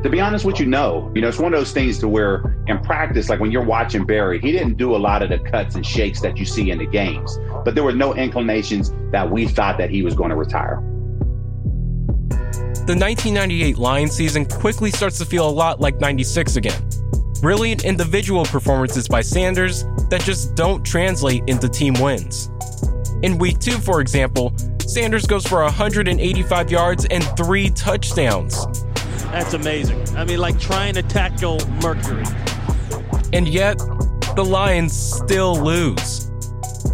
To 0.02 0.08
be 0.08 0.18
honest 0.18 0.46
with 0.46 0.58
you, 0.58 0.64
no. 0.64 1.12
You 1.14 1.20
know, 1.20 1.28
it's 1.28 1.38
one 1.38 1.52
of 1.52 1.60
those 1.60 1.72
things 1.72 1.98
to 1.98 2.08
where 2.08 2.56
in 2.66 2.78
practice, 2.78 3.28
like 3.28 3.38
when 3.38 3.50
you're 3.50 3.64
watching 3.64 4.06
Barry, 4.06 4.40
he 4.40 4.50
didn't 4.50 4.78
do 4.78 4.96
a 4.96 4.98
lot 4.98 5.22
of 5.22 5.28
the 5.28 5.38
cuts 5.38 5.74
and 5.74 5.84
shakes 5.84 6.22
that 6.22 6.38
you 6.38 6.46
see 6.46 6.70
in 6.70 6.78
the 6.78 6.86
games. 6.86 7.38
But 7.66 7.74
there 7.74 7.84
were 7.84 7.92
no 7.92 8.14
inclinations 8.14 8.94
that 9.12 9.30
we 9.30 9.46
thought 9.46 9.76
that 9.76 9.90
he 9.90 10.02
was 10.02 10.14
going 10.14 10.30
to 10.30 10.36
retire. 10.36 10.82
The 12.86 12.96
1998 12.96 13.76
Lions 13.76 14.12
season 14.12 14.46
quickly 14.46 14.90
starts 14.90 15.18
to 15.18 15.26
feel 15.26 15.46
a 15.46 15.50
lot 15.50 15.80
like 15.80 16.00
96 16.00 16.56
again. 16.56 16.82
Brilliant 17.42 17.84
individual 17.84 18.46
performances 18.46 19.06
by 19.06 19.20
Sanders 19.20 19.84
that 20.08 20.22
just 20.22 20.54
don't 20.54 20.82
translate 20.82 21.42
into 21.46 21.68
team 21.68 21.92
wins. 22.00 22.50
In 23.22 23.36
week 23.36 23.58
two, 23.58 23.78
for 23.78 24.00
example, 24.00 24.54
Sanders 24.90 25.24
goes 25.24 25.46
for 25.46 25.62
185 25.62 26.68
yards 26.68 27.04
and 27.12 27.22
three 27.36 27.70
touchdowns. 27.70 28.66
That's 29.30 29.54
amazing. 29.54 30.02
I 30.16 30.24
mean, 30.24 30.40
like 30.40 30.58
trying 30.58 30.94
to 30.94 31.02
tackle 31.04 31.64
Mercury. 31.80 32.24
And 33.32 33.46
yet, 33.46 33.78
the 34.34 34.44
Lions 34.44 34.92
still 34.92 35.54
lose. 35.54 36.28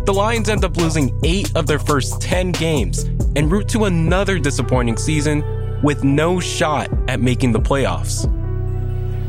The 0.05 0.13
Lions 0.13 0.51
end 0.51 0.63
up 0.63 0.77
losing 0.77 1.19
eight 1.25 1.57
of 1.57 1.67
their 1.67 1.79
first 1.79 2.21
10 2.21 2.53
games 2.53 3.05
en 3.35 3.49
route 3.49 3.69
to 3.71 3.87
another 3.87 4.39
disappointing 4.39 4.99
season 4.99 5.43
with 5.83 6.05
no 6.05 6.39
shot 6.39 6.91
at 7.09 7.21
making 7.21 7.53
the 7.53 7.61
playoffs. 7.61 8.27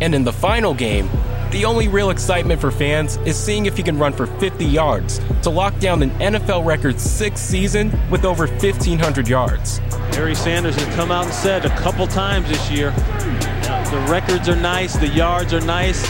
And 0.01 0.13
in 0.13 0.25
the 0.25 0.33
final 0.33 0.73
game, 0.73 1.09
the 1.51 1.63
only 1.63 1.87
real 1.87 2.09
excitement 2.09 2.59
for 2.59 2.71
fans 2.71 3.17
is 3.17 3.37
seeing 3.37 3.65
if 3.67 3.77
he 3.77 3.83
can 3.83 3.97
run 3.97 4.11
for 4.11 4.25
50 4.25 4.65
yards 4.65 5.19
to 5.43 5.49
lock 5.49 5.77
down 5.79 6.03
an 6.03 6.09
NFL 6.11 6.65
record 6.65 6.99
sixth 6.99 7.43
season 7.43 7.91
with 8.09 8.25
over 8.25 8.47
1,500 8.47 9.27
yards. 9.27 9.79
Barry 10.11 10.35
Sanders 10.35 10.75
has 10.75 10.95
come 10.95 11.11
out 11.11 11.25
and 11.25 11.33
said 11.33 11.65
a 11.65 11.69
couple 11.77 12.05
times 12.07 12.49
this 12.49 12.69
year 12.69 12.91
the 12.91 14.07
records 14.09 14.49
are 14.49 14.55
nice, 14.57 14.97
the 14.97 15.07
yards 15.07 15.53
are 15.53 15.61
nice, 15.61 16.09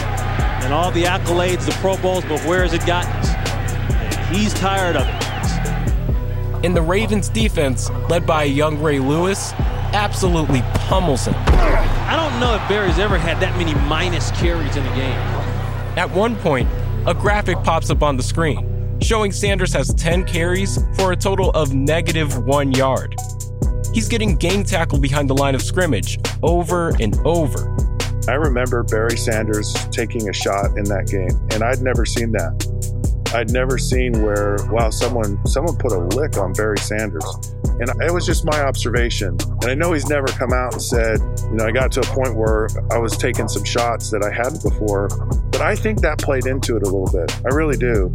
and 0.64 0.72
all 0.72 0.90
the 0.90 1.04
accolades, 1.04 1.64
the 1.64 1.72
Pro 1.80 1.96
Bowls, 1.98 2.24
but 2.24 2.40
where 2.44 2.62
has 2.62 2.74
it 2.74 2.84
gotten 2.84 3.12
us? 3.12 4.36
He's 4.36 4.52
tired 4.54 4.96
of 4.96 5.06
it. 5.06 6.64
In 6.64 6.74
the 6.74 6.82
Ravens 6.82 7.28
defense, 7.28 7.88
led 8.10 8.26
by 8.26 8.42
a 8.44 8.46
young 8.46 8.82
Ray 8.82 8.98
Lewis, 8.98 9.52
absolutely 9.92 10.62
pummels 10.74 11.26
him. 11.26 11.34
I 12.08 12.16
don't 12.16 12.40
know 12.40 12.54
if 12.54 12.66
Barry's 12.70 12.98
ever 12.98 13.18
had 13.18 13.38
that 13.40 13.54
many 13.58 13.74
minus 13.86 14.30
carries 14.30 14.74
in 14.76 14.86
a 14.86 14.96
game. 14.96 15.18
At 15.98 16.10
one 16.10 16.36
point, 16.36 16.66
a 17.06 17.12
graphic 17.12 17.62
pops 17.62 17.90
up 17.90 18.02
on 18.02 18.16
the 18.16 18.22
screen 18.22 18.98
showing 19.02 19.30
Sanders 19.30 19.74
has 19.74 19.92
10 19.94 20.24
carries 20.24 20.78
for 20.96 21.12
a 21.12 21.16
total 21.16 21.50
of 21.50 21.74
negative 21.74 22.46
one 22.46 22.72
yard. 22.72 23.14
He's 23.92 24.08
getting 24.08 24.36
gang 24.36 24.64
tackled 24.64 25.02
behind 25.02 25.28
the 25.28 25.34
line 25.34 25.54
of 25.54 25.60
scrimmage 25.60 26.18
over 26.42 26.96
and 27.00 27.14
over. 27.26 27.76
I 28.26 28.34
remember 28.34 28.82
Barry 28.84 29.18
Sanders 29.18 29.74
taking 29.90 30.30
a 30.30 30.32
shot 30.32 30.78
in 30.78 30.84
that 30.84 31.08
game, 31.08 31.38
and 31.52 31.62
I'd 31.62 31.82
never 31.82 32.06
seen 32.06 32.32
that. 32.32 33.32
I'd 33.34 33.50
never 33.50 33.76
seen 33.76 34.22
where 34.22 34.56
wow 34.70 34.88
someone 34.88 35.44
someone 35.46 35.76
put 35.76 35.92
a 35.92 35.98
lick 35.98 36.38
on 36.38 36.54
Barry 36.54 36.78
Sanders. 36.78 37.24
And 37.80 38.02
it 38.02 38.12
was 38.12 38.26
just 38.26 38.44
my 38.44 38.60
observation. 38.62 39.36
And 39.62 39.66
I 39.66 39.74
know 39.74 39.92
he's 39.92 40.08
never 40.08 40.26
come 40.26 40.52
out 40.52 40.72
and 40.72 40.82
said, 40.82 41.20
you 41.42 41.54
know, 41.54 41.64
I 41.64 41.70
got 41.70 41.92
to 41.92 42.00
a 42.00 42.04
point 42.04 42.34
where 42.34 42.68
I 42.90 42.98
was 42.98 43.16
taking 43.16 43.46
some 43.48 43.64
shots 43.64 44.10
that 44.10 44.24
I 44.24 44.34
hadn't 44.34 44.62
before. 44.62 45.08
But 45.52 45.60
I 45.60 45.76
think 45.76 46.00
that 46.00 46.18
played 46.18 46.46
into 46.46 46.76
it 46.76 46.82
a 46.82 46.86
little 46.86 47.10
bit. 47.10 47.32
I 47.44 47.54
really 47.54 47.76
do. 47.76 48.12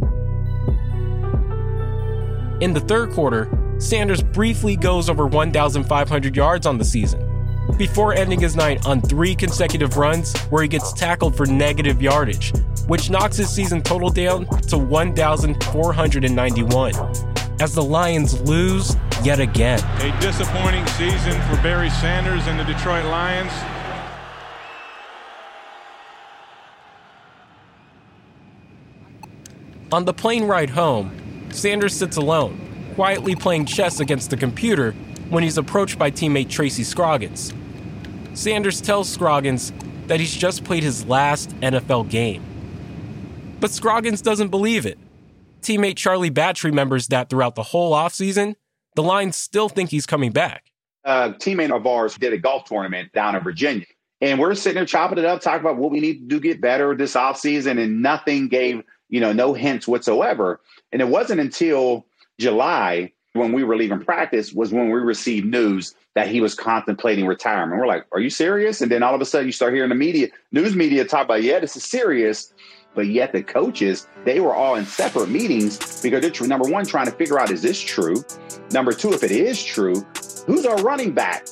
In 2.60 2.72
the 2.72 2.80
third 2.80 3.12
quarter, 3.12 3.48
Sanders 3.78 4.22
briefly 4.22 4.76
goes 4.76 5.10
over 5.10 5.26
1,500 5.26 6.36
yards 6.36 6.66
on 6.66 6.78
the 6.78 6.84
season, 6.84 7.20
before 7.76 8.14
ending 8.14 8.40
his 8.40 8.54
night 8.54 8.86
on 8.86 9.00
three 9.00 9.34
consecutive 9.34 9.96
runs 9.96 10.38
where 10.44 10.62
he 10.62 10.68
gets 10.68 10.92
tackled 10.92 11.36
for 11.36 11.46
negative 11.46 12.00
yardage, 12.00 12.52
which 12.86 13.10
knocks 13.10 13.36
his 13.36 13.50
season 13.50 13.82
total 13.82 14.10
down 14.10 14.46
to 14.68 14.78
1,491. 14.78 16.94
As 17.60 17.74
the 17.74 17.82
Lions 17.82 18.40
lose 18.42 18.96
yet 19.24 19.40
again. 19.40 19.80
A 20.00 20.20
disappointing 20.20 20.86
season 20.88 21.40
for 21.42 21.60
Barry 21.62 21.90
Sanders 21.90 22.46
and 22.46 22.60
the 22.60 22.64
Detroit 22.64 23.04
Lions. 23.06 23.52
On 29.92 30.04
the 30.04 30.12
plane 30.12 30.44
ride 30.44 30.70
home, 30.70 31.16
Sanders 31.50 31.94
sits 31.94 32.16
alone, 32.16 32.60
quietly 32.96 33.36
playing 33.36 33.64
chess 33.64 34.00
against 34.00 34.30
the 34.30 34.36
computer 34.36 34.92
when 35.30 35.42
he's 35.42 35.56
approached 35.56 35.98
by 35.98 36.10
teammate 36.10 36.50
Tracy 36.50 36.82
Scroggins. 36.82 37.52
Sanders 38.34 38.80
tells 38.80 39.08
Scroggins 39.08 39.72
that 40.08 40.20
he's 40.20 40.34
just 40.34 40.64
played 40.64 40.82
his 40.82 41.06
last 41.06 41.50
NFL 41.60 42.10
game. 42.10 42.42
But 43.60 43.70
Scroggins 43.70 44.20
doesn't 44.20 44.48
believe 44.48 44.84
it. 44.84 44.98
Teammate 45.62 45.96
Charlie 45.96 46.28
Batch 46.28 46.64
remembers 46.64 47.06
that 47.08 47.30
throughout 47.30 47.54
the 47.54 47.62
whole 47.62 47.94
offseason, 47.94 48.56
the 48.94 49.02
Lions 49.02 49.36
still 49.36 49.68
think 49.68 49.90
he's 49.90 50.06
coming 50.06 50.32
back. 50.32 50.70
A 51.04 51.30
teammate 51.30 51.74
of 51.74 51.86
ours 51.86 52.16
did 52.16 52.32
a 52.32 52.38
golf 52.38 52.64
tournament 52.64 53.12
down 53.12 53.36
in 53.36 53.42
Virginia. 53.42 53.86
And 54.20 54.38
we're 54.38 54.54
sitting 54.54 54.76
there 54.76 54.86
chopping 54.86 55.18
it 55.18 55.24
up, 55.24 55.40
talking 55.40 55.60
about 55.60 55.76
what 55.76 55.90
we 55.90 56.00
need 56.00 56.14
to 56.14 56.26
do 56.26 56.40
get 56.40 56.60
better 56.60 56.94
this 56.94 57.14
offseason, 57.14 57.82
and 57.82 58.00
nothing 58.00 58.48
gave, 58.48 58.82
you 59.10 59.20
know, 59.20 59.32
no 59.32 59.52
hints 59.52 59.86
whatsoever. 59.86 60.60
And 60.92 61.02
it 61.02 61.08
wasn't 61.08 61.40
until 61.40 62.06
July 62.38 63.12
when 63.34 63.52
we 63.52 63.64
were 63.64 63.76
leaving 63.76 64.00
practice 64.00 64.52
was 64.52 64.72
when 64.72 64.90
we 64.90 65.00
received 65.00 65.46
news 65.46 65.94
that 66.14 66.28
he 66.28 66.40
was 66.40 66.54
contemplating 66.54 67.26
retirement. 67.26 67.80
We're 67.80 67.88
like, 67.88 68.06
are 68.12 68.20
you 68.20 68.30
serious? 68.30 68.80
And 68.80 68.90
then 68.90 69.02
all 69.02 69.14
of 69.14 69.20
a 69.20 69.26
sudden 69.26 69.46
you 69.46 69.52
start 69.52 69.74
hearing 69.74 69.88
the 69.88 69.96
media, 69.96 70.28
news 70.52 70.76
media 70.76 71.04
talk 71.04 71.24
about, 71.24 71.42
yeah, 71.42 71.58
this 71.58 71.76
is 71.76 71.84
serious. 71.84 72.54
But 72.94 73.08
yet 73.08 73.32
the 73.32 73.42
coaches, 73.42 74.06
they 74.24 74.40
were 74.40 74.54
all 74.54 74.76
in 74.76 74.86
separate 74.86 75.28
meetings 75.28 76.00
because 76.02 76.20
they're 76.20 76.48
number 76.48 76.68
one, 76.68 76.86
trying 76.86 77.06
to 77.06 77.12
figure 77.12 77.38
out, 77.38 77.50
is 77.50 77.62
this 77.62 77.80
true? 77.80 78.24
Number 78.70 78.92
two, 78.92 79.12
if 79.12 79.22
it 79.22 79.32
is 79.32 79.62
true, 79.62 80.06
who's 80.46 80.64
our 80.64 80.76
running 80.76 81.12
back? 81.12 81.46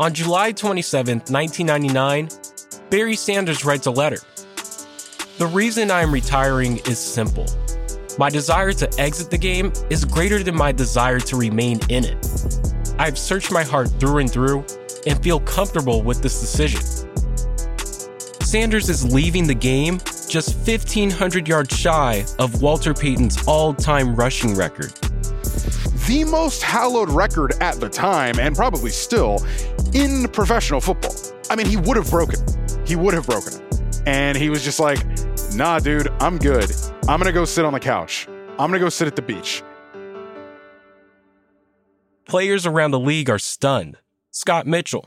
On 0.00 0.12
July 0.12 0.50
27, 0.50 1.18
1999, 1.28 2.28
Barry 2.90 3.14
Sanders 3.14 3.64
writes 3.64 3.86
a 3.86 3.90
letter. 3.90 4.18
The 5.38 5.46
reason 5.46 5.90
I 5.90 6.02
am 6.02 6.12
retiring 6.12 6.78
is 6.78 6.98
simple. 6.98 7.46
My 8.18 8.30
desire 8.30 8.72
to 8.72 9.00
exit 9.00 9.30
the 9.30 9.38
game 9.38 9.72
is 9.90 10.04
greater 10.04 10.42
than 10.42 10.54
my 10.54 10.72
desire 10.72 11.20
to 11.20 11.36
remain 11.36 11.80
in 11.88 12.04
it. 12.04 12.94
I've 12.98 13.18
searched 13.18 13.50
my 13.50 13.64
heart 13.64 13.88
through 13.98 14.18
and 14.18 14.30
through 14.30 14.64
and 15.06 15.20
feel 15.22 15.40
comfortable 15.40 16.02
with 16.02 16.22
this 16.22 16.40
decision. 16.40 16.80
Sanders 18.40 18.88
is 18.88 19.12
leaving 19.12 19.46
the 19.46 19.54
game 19.54 19.98
just 20.34 20.66
1,500 20.66 21.46
yards 21.46 21.78
shy 21.78 22.24
of 22.40 22.60
Walter 22.60 22.92
Payton's 22.92 23.46
all 23.46 23.72
time 23.72 24.16
rushing 24.16 24.56
record. 24.56 24.90
The 26.08 26.26
most 26.28 26.60
hallowed 26.60 27.08
record 27.08 27.54
at 27.60 27.78
the 27.78 27.88
time, 27.88 28.40
and 28.40 28.56
probably 28.56 28.90
still, 28.90 29.38
in 29.94 30.26
professional 30.26 30.80
football. 30.80 31.14
I 31.50 31.54
mean, 31.54 31.66
he 31.66 31.76
would 31.76 31.96
have 31.96 32.10
broken 32.10 32.40
He 32.84 32.96
would 32.96 33.14
have 33.14 33.26
broken 33.26 33.52
it. 33.52 34.02
And 34.06 34.36
he 34.36 34.50
was 34.50 34.64
just 34.64 34.80
like, 34.80 34.98
nah, 35.54 35.78
dude, 35.78 36.08
I'm 36.18 36.38
good. 36.38 36.68
I'm 37.02 37.20
going 37.20 37.26
to 37.26 37.32
go 37.32 37.44
sit 37.44 37.64
on 37.64 37.72
the 37.72 37.78
couch. 37.78 38.26
I'm 38.58 38.70
going 38.70 38.72
to 38.72 38.78
go 38.80 38.88
sit 38.88 39.06
at 39.06 39.14
the 39.14 39.22
beach. 39.22 39.62
Players 42.26 42.66
around 42.66 42.90
the 42.90 42.98
league 42.98 43.30
are 43.30 43.38
stunned. 43.38 43.98
Scott 44.32 44.66
Mitchell. 44.66 45.06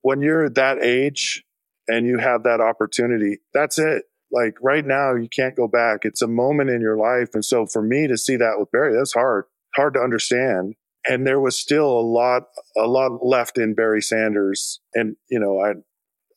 When 0.00 0.20
you're 0.20 0.50
that 0.50 0.82
age 0.82 1.44
and 1.86 2.08
you 2.08 2.18
have 2.18 2.42
that 2.42 2.60
opportunity, 2.60 3.38
that's 3.54 3.78
it. 3.78 4.02
Like 4.32 4.56
right 4.62 4.84
now, 4.84 5.14
you 5.14 5.28
can't 5.28 5.56
go 5.56 5.68
back. 5.68 6.00
It's 6.02 6.22
a 6.22 6.26
moment 6.26 6.70
in 6.70 6.80
your 6.80 6.96
life. 6.96 7.30
And 7.34 7.44
so 7.44 7.66
for 7.66 7.82
me 7.82 8.06
to 8.06 8.16
see 8.16 8.36
that 8.36 8.54
with 8.58 8.70
Barry, 8.70 8.96
that's 8.96 9.12
hard, 9.12 9.44
hard 9.76 9.94
to 9.94 10.00
understand. 10.00 10.74
And 11.06 11.26
there 11.26 11.40
was 11.40 11.58
still 11.58 11.88
a 11.88 12.00
lot, 12.00 12.44
a 12.76 12.86
lot 12.86 13.24
left 13.24 13.58
in 13.58 13.74
Barry 13.74 14.00
Sanders. 14.00 14.80
And, 14.94 15.16
you 15.30 15.40
know, 15.40 15.60
I, 15.60 15.72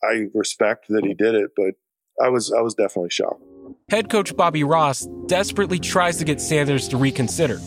I 0.05 0.25
respect 0.33 0.87
that 0.89 1.05
he 1.05 1.13
did 1.13 1.35
it, 1.35 1.51
but 1.55 1.75
I 2.23 2.29
was, 2.29 2.51
I 2.51 2.61
was 2.61 2.73
definitely 2.73 3.11
shocked. 3.11 3.43
Head 3.89 4.09
coach 4.09 4.35
Bobby 4.35 4.63
Ross 4.63 5.07
desperately 5.27 5.79
tries 5.79 6.17
to 6.17 6.25
get 6.25 6.41
Sanders 6.41 6.87
to 6.89 6.97
reconsider 6.97 7.59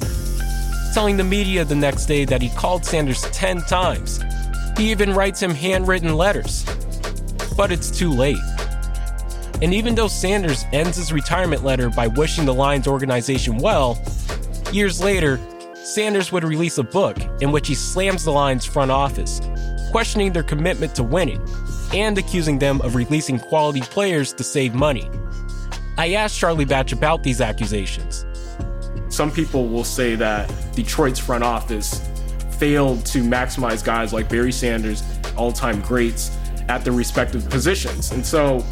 telling 0.98 1.16
the 1.16 1.22
media 1.22 1.64
the 1.64 1.74
next 1.76 2.06
day 2.06 2.24
that 2.24 2.42
he 2.42 2.48
called 2.50 2.84
Sanders 2.84 3.22
10 3.30 3.60
times. 3.62 4.20
He 4.76 4.90
even 4.90 5.14
writes 5.14 5.40
him 5.40 5.54
handwritten 5.54 6.14
letters. 6.16 6.64
But 7.56 7.70
it's 7.70 7.96
too 7.96 8.10
late. 8.10 8.38
And 9.60 9.74
even 9.74 9.94
though 9.94 10.08
Sanders 10.08 10.64
ends 10.72 10.96
his 10.96 11.12
retirement 11.12 11.64
letter 11.64 11.90
by 11.90 12.06
wishing 12.06 12.44
the 12.44 12.54
Lions 12.54 12.86
organization 12.86 13.58
well, 13.58 14.00
years 14.72 15.02
later, 15.02 15.40
Sanders 15.74 16.30
would 16.30 16.44
release 16.44 16.78
a 16.78 16.82
book 16.82 17.16
in 17.40 17.50
which 17.50 17.66
he 17.66 17.74
slams 17.74 18.24
the 18.24 18.30
Lions 18.30 18.64
front 18.64 18.90
office, 18.90 19.40
questioning 19.90 20.32
their 20.32 20.42
commitment 20.42 20.94
to 20.94 21.02
winning 21.02 21.44
and 21.94 22.18
accusing 22.18 22.58
them 22.58 22.80
of 22.82 22.94
releasing 22.94 23.38
quality 23.38 23.80
players 23.80 24.32
to 24.34 24.44
save 24.44 24.74
money. 24.74 25.10
I 25.96 26.12
asked 26.12 26.38
Charlie 26.38 26.64
Batch 26.64 26.92
about 26.92 27.22
these 27.22 27.40
accusations, 27.40 28.24
some 29.08 29.30
people 29.32 29.66
will 29.66 29.84
say 29.84 30.14
that 30.16 30.52
Detroit's 30.74 31.18
front 31.18 31.42
office 31.42 32.06
failed 32.58 33.04
to 33.06 33.22
maximize 33.22 33.84
guys 33.84 34.12
like 34.12 34.28
Barry 34.28 34.52
Sanders, 34.52 35.02
all 35.36 35.50
time 35.50 35.80
greats, 35.80 36.36
at 36.68 36.84
their 36.84 36.92
respective 36.92 37.48
positions. 37.48 38.12
And 38.12 38.24
so, 38.24 38.64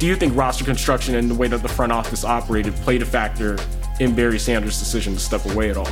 do 0.00 0.06
you 0.06 0.16
think 0.16 0.34
roster 0.34 0.64
construction 0.64 1.14
and 1.14 1.30
the 1.30 1.34
way 1.34 1.46
that 1.46 1.60
the 1.60 1.68
front 1.68 1.92
office 1.92 2.24
operated 2.24 2.74
played 2.76 3.02
a 3.02 3.04
factor 3.04 3.58
in 4.00 4.14
Barry 4.14 4.38
Sanders' 4.38 4.78
decision 4.78 5.12
to 5.12 5.20
step 5.20 5.44
away 5.44 5.68
at 5.68 5.76
all? 5.76 5.88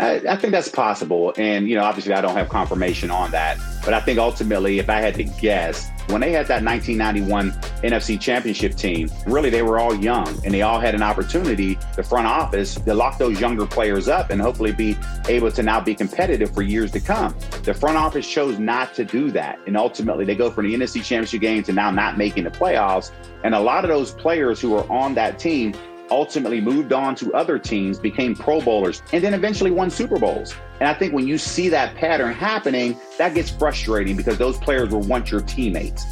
I, 0.00 0.22
I, 0.28 0.36
think 0.36 0.52
that's 0.52 0.68
possible. 0.68 1.34
And, 1.36 1.68
you 1.68 1.74
know, 1.74 1.84
obviously 1.84 2.14
I 2.14 2.20
don't 2.20 2.34
have 2.34 2.48
confirmation 2.48 3.10
on 3.10 3.30
that. 3.32 3.58
But 3.84 3.94
I 3.94 4.00
think 4.00 4.18
ultimately, 4.18 4.78
if 4.78 4.88
I 4.88 5.00
had 5.00 5.14
to 5.16 5.24
guess, 5.24 5.90
when 6.08 6.20
they 6.20 6.32
had 6.32 6.46
that 6.46 6.62
1991 6.64 7.52
NFC 7.82 8.20
championship 8.20 8.74
team, 8.74 9.10
really 9.26 9.50
they 9.50 9.62
were 9.62 9.78
all 9.78 9.94
young 9.94 10.28
and 10.44 10.54
they 10.54 10.62
all 10.62 10.80
had 10.80 10.94
an 10.94 11.02
opportunity, 11.02 11.78
the 11.96 12.02
front 12.02 12.26
office, 12.26 12.74
to 12.74 12.94
lock 12.94 13.18
those 13.18 13.40
younger 13.40 13.66
players 13.66 14.08
up 14.08 14.30
and 14.30 14.40
hopefully 14.40 14.72
be 14.72 14.96
able 15.28 15.50
to 15.50 15.62
now 15.62 15.80
be 15.80 15.94
competitive 15.94 16.54
for 16.54 16.62
years 16.62 16.90
to 16.92 17.00
come. 17.00 17.34
The 17.64 17.74
front 17.74 17.96
office 17.96 18.28
chose 18.28 18.58
not 18.58 18.94
to 18.94 19.04
do 19.04 19.30
that. 19.32 19.58
And 19.66 19.76
ultimately 19.76 20.24
they 20.24 20.34
go 20.34 20.50
from 20.50 20.66
the 20.66 20.74
NFC 20.74 21.04
championship 21.04 21.40
game 21.40 21.62
to 21.64 21.72
now 21.72 21.90
not 21.90 22.16
making 22.16 22.44
the 22.44 22.50
playoffs. 22.50 23.10
And 23.44 23.54
a 23.54 23.60
lot 23.60 23.84
of 23.84 23.88
those 23.88 24.12
players 24.12 24.60
who 24.60 24.74
are 24.76 24.90
on 24.90 25.14
that 25.14 25.38
team 25.38 25.74
ultimately 26.12 26.60
moved 26.60 26.92
on 26.92 27.14
to 27.16 27.32
other 27.32 27.58
teams, 27.58 27.98
became 27.98 28.34
Pro 28.34 28.60
Bowlers, 28.60 29.02
and 29.12 29.24
then 29.24 29.34
eventually 29.34 29.70
won 29.70 29.90
Super 29.90 30.18
Bowls. 30.18 30.54
And 30.78 30.88
I 30.88 30.94
think 30.94 31.14
when 31.14 31.26
you 31.26 31.38
see 31.38 31.68
that 31.70 31.96
pattern 31.96 32.34
happening, 32.34 32.98
that 33.18 33.34
gets 33.34 33.50
frustrating 33.50 34.16
because 34.16 34.36
those 34.36 34.58
players 34.58 34.90
were 34.90 34.98
once 34.98 35.30
your 35.30 35.40
teammates. 35.40 36.04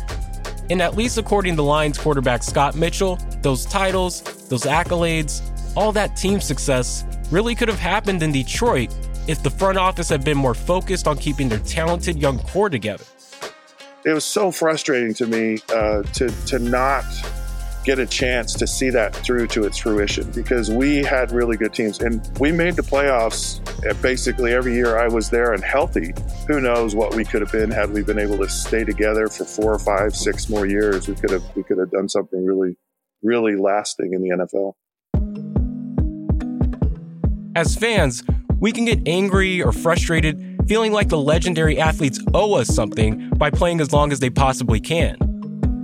And 0.71 0.81
at 0.81 0.97
least 0.97 1.19
according 1.19 1.57
to 1.57 1.63
Lions 1.63 1.99
quarterback 1.99 2.43
Scott 2.43 2.75
Mitchell, 2.75 3.19
those 3.43 3.67
titles, 3.67 4.23
those 4.49 4.63
accolades, 4.63 5.43
all 5.77 5.93
that 5.93 6.17
team 6.17 6.41
success 6.41 7.05
really 7.31 7.55
could 7.55 7.69
have 7.69 7.79
happened 7.79 8.23
in 8.23 8.33
Detroit 8.33 8.95
if 9.27 9.43
the 9.43 9.51
front 9.51 9.79
office 9.79 10.09
had 10.09 10.25
been 10.25 10.39
more 10.39 10.55
focused 10.55 11.07
on 11.07 11.19
keeping 11.19 11.49
their 11.49 11.59
talented 11.61 12.17
young 12.19 12.39
core 12.39 12.71
together. 12.71 13.05
It 14.05 14.13
was 14.13 14.25
so 14.25 14.51
frustrating 14.51 15.13
to 15.15 15.27
me 15.27 15.59
uh, 15.75 16.03
to 16.03 16.31
to 16.47 16.59
not 16.59 17.05
get 17.85 17.99
a 17.99 18.07
chance 18.07 18.55
to 18.55 18.67
see 18.67 18.91
that 18.91 19.15
through 19.17 19.47
to 19.49 19.65
its 19.65 19.79
fruition 19.79 20.31
because 20.33 20.71
we 20.71 21.03
had 21.03 21.33
really 21.33 21.57
good 21.57 21.73
teams 21.73 22.01
and 22.01 22.31
we 22.39 22.53
made 22.53 22.77
the 22.77 22.83
playoffs 22.83 23.61
basically 24.03 24.53
every 24.53 24.75
year 24.75 24.99
I 24.99 25.09
was 25.09 25.31
there 25.31 25.53
and 25.53 25.65
healthy. 25.65 26.13
Who 26.47 26.61
knows 26.61 26.95
what 26.95 27.15
we 27.15 27.25
could 27.25 27.41
have 27.41 27.53
been 27.53 27.71
had 27.71 27.91
we 27.93 28.03
been 28.03 28.19
able 28.19 28.39
to 28.39 28.49
stay 28.49 28.85
together 28.85 29.29
for 29.29 29.45
four 29.45 29.75
or 29.75 29.79
five, 29.79 30.15
six 30.15 30.49
more 30.49 30.67
years. 30.67 31.09
We 31.09 31.15
could 31.15 31.31
have 31.31 31.43
we 31.57 31.63
could 31.63 31.79
have 31.79 31.91
done 31.91 32.09
something 32.09 32.45
really, 32.45 32.77
really 33.23 33.57
lasting 33.57 34.13
in 34.13 34.23
the 34.23 34.31
NFL. 34.31 34.75
As 37.57 37.75
fans, 37.75 38.23
we 38.61 38.73
can 38.73 38.85
get 38.85 39.01
angry 39.09 39.63
or 39.63 39.73
frustrated, 39.73 40.61
feeling 40.69 40.93
like 40.93 41.09
the 41.09 41.19
legendary 41.19 41.81
athletes 41.81 42.21
owe 42.35 42.55
us 42.55 42.69
something 42.69 43.31
by 43.31 43.51
playing 43.51 43.81
as 43.81 43.93
long 43.93 44.13
as 44.13 44.21
they 44.21 44.31
possibly 44.31 44.81
can. 44.81 45.30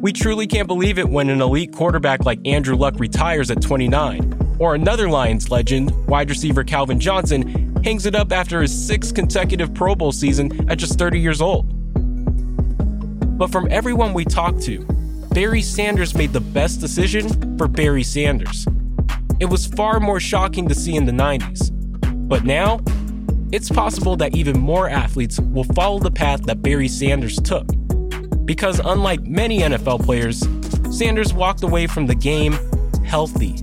We 0.07 0.13
truly 0.13 0.47
can't 0.47 0.69
believe 0.69 1.01
it 1.01 1.09
when 1.09 1.29
an 1.31 1.43
elite 1.43 1.73
quarterback 1.73 2.25
like 2.25 2.39
Andrew 2.47 2.77
Luck 2.77 2.95
retires 3.01 3.51
at 3.51 3.61
29, 3.61 4.55
or 4.61 4.77
another 4.77 5.11
Lions 5.11 5.51
legend, 5.51 5.91
wide 6.07 6.31
receiver 6.31 6.63
Calvin 6.63 7.01
Johnson, 7.01 7.75
hangs 7.83 8.07
it 8.07 8.15
up 8.15 8.31
after 8.31 8.63
his 8.63 8.87
sixth 8.87 9.17
consecutive 9.17 9.75
Pro 9.75 9.97
Bowl 9.97 10.13
season 10.13 10.71
at 10.71 10.79
just 10.79 10.97
30 10.97 11.19
years 11.19 11.41
old. 11.41 11.67
But 13.37 13.51
from 13.51 13.67
everyone 13.69 14.15
we 14.15 14.25
talked 14.25 14.63
to, 14.67 14.87
Barry 15.33 15.61
Sanders 15.61 16.15
made 16.15 16.33
the 16.33 16.41
best 16.41 16.81
decision 16.81 17.59
for 17.59 17.67
Barry 17.67 18.05
Sanders. 18.05 18.65
It 19.41 19.47
was 19.47 19.67
far 19.67 19.99
more 19.99 20.21
shocking 20.21 20.69
to 20.69 20.75
see 20.77 20.95
in 20.95 21.07
the 21.07 21.11
90s. 21.11 21.73
But 22.29 22.45
now, 22.45 22.79
it's 23.51 23.71
possible 23.71 24.15
that 24.19 24.37
even 24.37 24.57
more 24.57 24.89
athletes 24.89 25.41
will 25.41 25.65
follow 25.65 25.99
the 25.99 26.13
path 26.13 26.43
that 26.45 26.63
Barry 26.63 26.87
Sanders 26.87 27.41
took 27.41 27.67
because 28.47 28.81
unlike 28.85 29.23
many 29.27 29.59
NFL 29.59 30.05
players, 30.05 30.47
Sanders 30.97 31.35
walked 31.35 31.63
away 31.63 31.87
from 31.87 32.07
the 32.07 32.15
game 32.15 32.57
healthy. 33.05 33.57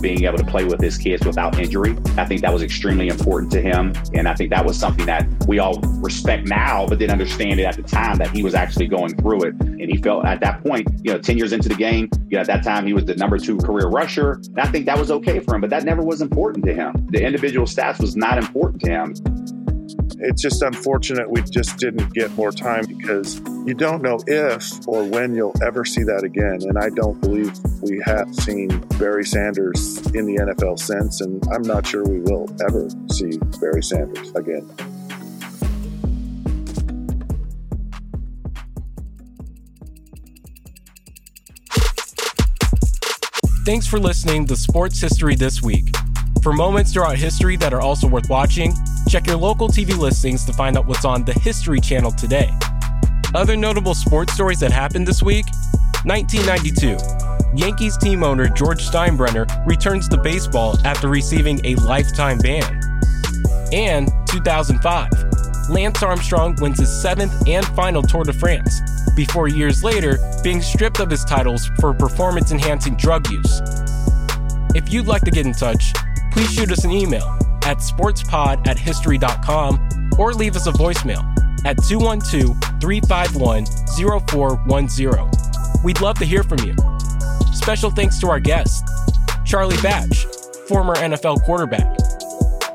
Being 0.00 0.24
able 0.24 0.38
to 0.38 0.44
play 0.44 0.64
with 0.64 0.80
his 0.80 0.96
kids 0.96 1.24
without 1.24 1.58
injury, 1.58 1.96
I 2.16 2.24
think 2.24 2.40
that 2.40 2.52
was 2.52 2.62
extremely 2.62 3.08
important 3.08 3.52
to 3.52 3.60
him. 3.60 3.92
And 4.14 4.28
I 4.28 4.34
think 4.34 4.50
that 4.50 4.64
was 4.64 4.76
something 4.76 5.06
that 5.06 5.28
we 5.46 5.58
all 5.58 5.78
respect 6.00 6.48
now, 6.48 6.86
but 6.86 6.98
didn't 6.98 7.12
understand 7.12 7.60
it 7.60 7.64
at 7.64 7.76
the 7.76 7.82
time 7.82 8.16
that 8.18 8.30
he 8.30 8.42
was 8.42 8.54
actually 8.54 8.88
going 8.88 9.16
through 9.16 9.44
it. 9.44 9.54
And 9.60 9.88
he 9.88 9.96
felt 9.98 10.24
at 10.24 10.40
that 10.40 10.64
point, 10.64 10.88
you 11.04 11.12
know, 11.12 11.18
10 11.18 11.38
years 11.38 11.52
into 11.52 11.68
the 11.68 11.76
game, 11.76 12.08
you 12.28 12.36
know, 12.36 12.40
at 12.40 12.46
that 12.48 12.64
time 12.64 12.86
he 12.86 12.92
was 12.92 13.04
the 13.04 13.14
number 13.14 13.38
two 13.38 13.58
career 13.58 13.86
rusher. 13.88 14.32
And 14.32 14.60
I 14.60 14.66
think 14.66 14.86
that 14.86 14.98
was 14.98 15.10
okay 15.10 15.38
for 15.38 15.54
him, 15.54 15.60
but 15.60 15.70
that 15.70 15.84
never 15.84 16.02
was 16.02 16.20
important 16.20 16.64
to 16.66 16.74
him. 16.74 17.06
The 17.10 17.24
individual 17.24 17.66
stats 17.66 18.00
was 18.00 18.16
not 18.16 18.38
important 18.38 18.82
to 18.82 18.90
him. 18.90 19.14
It's 20.24 20.40
just 20.40 20.62
unfortunate 20.62 21.28
we 21.28 21.42
just 21.42 21.78
didn't 21.78 22.14
get 22.14 22.30
more 22.36 22.52
time 22.52 22.86
because 22.86 23.40
you 23.66 23.74
don't 23.74 24.02
know 24.02 24.20
if 24.28 24.86
or 24.86 25.02
when 25.02 25.34
you'll 25.34 25.54
ever 25.60 25.84
see 25.84 26.04
that 26.04 26.22
again. 26.22 26.60
And 26.62 26.78
I 26.78 26.90
don't 26.90 27.20
believe 27.20 27.52
we 27.80 28.00
have 28.04 28.32
seen 28.32 28.68
Barry 29.00 29.24
Sanders 29.24 29.98
in 30.14 30.26
the 30.26 30.36
NFL 30.36 30.78
since, 30.78 31.20
and 31.20 31.44
I'm 31.52 31.62
not 31.62 31.84
sure 31.84 32.04
we 32.04 32.20
will 32.20 32.48
ever 32.62 32.88
see 33.10 33.36
Barry 33.60 33.82
Sanders 33.82 34.30
again. 34.36 34.70
Thanks 43.64 43.88
for 43.88 43.98
listening 43.98 44.46
to 44.46 44.56
Sports 44.56 45.00
History 45.00 45.34
This 45.34 45.62
Week. 45.62 45.84
For 46.42 46.52
moments 46.52 46.92
throughout 46.92 47.16
history 47.16 47.56
that 47.56 47.72
are 47.72 47.80
also 47.80 48.06
worth 48.06 48.28
watching, 48.28 48.72
Check 49.12 49.26
your 49.26 49.36
local 49.36 49.68
TV 49.68 49.94
listings 49.94 50.42
to 50.46 50.54
find 50.54 50.78
out 50.78 50.86
what's 50.86 51.04
on 51.04 51.22
the 51.22 51.34
History 51.34 51.80
Channel 51.80 52.12
today. 52.12 52.50
Other 53.34 53.58
notable 53.58 53.94
sports 53.94 54.32
stories 54.32 54.58
that 54.60 54.72
happened 54.72 55.06
this 55.06 55.22
week 55.22 55.44
1992. 56.06 56.96
Yankees 57.54 57.98
team 57.98 58.24
owner 58.24 58.48
George 58.48 58.82
Steinbrenner 58.82 59.66
returns 59.66 60.08
to 60.08 60.16
baseball 60.16 60.78
after 60.86 61.08
receiving 61.08 61.60
a 61.66 61.74
lifetime 61.74 62.38
ban. 62.38 62.80
And 63.70 64.10
2005. 64.28 65.10
Lance 65.68 66.02
Armstrong 66.02 66.56
wins 66.62 66.78
his 66.78 67.02
seventh 67.02 67.46
and 67.46 67.66
final 67.76 68.00
Tour 68.00 68.24
de 68.24 68.32
France, 68.32 68.80
before 69.14 69.46
years 69.46 69.84
later 69.84 70.18
being 70.42 70.62
stripped 70.62 71.00
of 71.00 71.10
his 71.10 71.22
titles 71.26 71.70
for 71.80 71.92
performance 71.92 72.50
enhancing 72.50 72.96
drug 72.96 73.30
use. 73.30 73.60
If 74.74 74.90
you'd 74.90 75.06
like 75.06 75.20
to 75.24 75.30
get 75.30 75.44
in 75.44 75.52
touch, 75.52 75.92
please 76.32 76.50
shoot 76.50 76.72
us 76.72 76.86
an 76.86 76.92
email 76.92 77.38
at 77.64 77.78
sportspod 77.78 78.66
at 78.66 78.78
history.com 78.78 80.10
or 80.18 80.32
leave 80.34 80.56
us 80.56 80.66
a 80.66 80.72
voicemail 80.72 81.22
at 81.64 81.82
212 81.84 82.56
351 82.80 83.66
0410. 84.28 85.84
We'd 85.84 86.00
love 86.00 86.18
to 86.18 86.24
hear 86.24 86.42
from 86.42 86.58
you. 86.60 86.74
Special 87.52 87.90
thanks 87.90 88.18
to 88.20 88.28
our 88.28 88.40
guests 88.40 88.82
Charlie 89.44 89.80
Batch, 89.82 90.24
former 90.68 90.94
NFL 90.96 91.42
quarterback, 91.44 91.96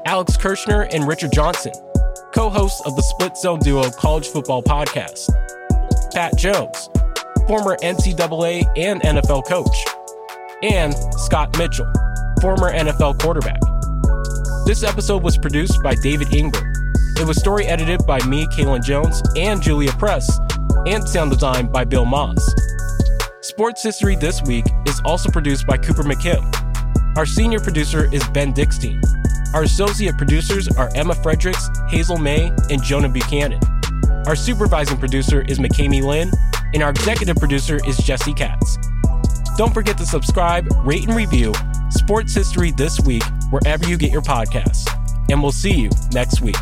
Alex 0.06 0.38
Kirschner 0.38 0.88
and 0.94 1.08
Richard 1.08 1.32
Johnson, 1.32 1.74
co 2.34 2.50
hosts 2.50 2.82
of 2.86 2.96
the 2.96 3.02
Split 3.02 3.38
Zone 3.38 3.60
Duo 3.60 3.90
College 3.92 4.28
Football 4.28 4.64
Podcast, 4.64 5.30
Pat 6.14 6.38
Jones, 6.38 6.90
former 7.48 7.78
NCAA 7.78 8.66
and 8.78 9.02
NFL 9.02 9.48
coach, 9.48 9.76
and 10.62 10.94
Scott 11.20 11.58
Mitchell, 11.58 11.92
former 12.42 12.72
NFL 12.72 13.20
quarterback. 13.22 13.60
This 14.68 14.84
episode 14.84 15.24
was 15.24 15.38
produced 15.38 15.82
by 15.82 15.96
David 15.96 16.28
Ingber. 16.28 16.62
It 17.18 17.26
was 17.26 17.38
story 17.38 17.66
edited 17.68 18.06
by 18.06 18.20
me, 18.26 18.46
Kalen 18.48 18.84
Jones, 18.84 19.22
and 19.38 19.62
Julia 19.62 19.94
Press, 19.94 20.42
and 20.86 21.08
sound 21.08 21.32
design 21.32 21.72
by 21.72 21.86
Bill 21.86 22.04
Moss. 22.04 22.54
Sports 23.40 23.82
History 23.82 24.18
This 24.18 24.42
Week 24.42 24.66
is 24.86 25.00
also 25.06 25.32
produced 25.32 25.66
by 25.68 25.78
Cooper 25.78 26.04
McKim. 26.04 26.44
Our 27.16 27.26
senior 27.26 27.62
producer 27.62 28.14
is 28.14 28.28
Ben 28.28 28.54
Dickstein. 28.54 29.02
Our 29.54 29.64
associate 29.64 30.18
producers 30.18 30.68
are 30.68 30.90
Emma 30.96 31.16
Fredericks, 31.16 31.70
Hazel 31.88 32.18
May, 32.18 32.52
and 32.70 32.84
Jonah 32.84 33.08
Buchanan. 33.08 33.62
Our 34.26 34.36
supervising 34.36 34.98
producer 34.98 35.46
is 35.48 35.60
McKamey 35.60 36.04
Lynn, 36.04 36.30
and 36.74 36.84
our 36.84 36.90
executive 36.90 37.38
producer 37.38 37.80
is 37.88 37.96
Jesse 38.00 38.34
Katz. 38.34 38.78
Don't 39.56 39.74
forget 39.74 39.98
to 39.98 40.06
subscribe, 40.06 40.68
rate, 40.84 41.08
and 41.08 41.16
review 41.16 41.54
Sports 41.90 42.34
History 42.34 42.72
This 42.72 43.00
Week 43.00 43.24
wherever 43.50 43.88
you 43.88 43.98
get 43.98 44.12
your 44.12 44.22
podcasts. 44.22 44.88
And 45.30 45.42
we'll 45.42 45.52
see 45.52 45.74
you 45.74 45.90
next 46.12 46.42
week. 46.42 46.56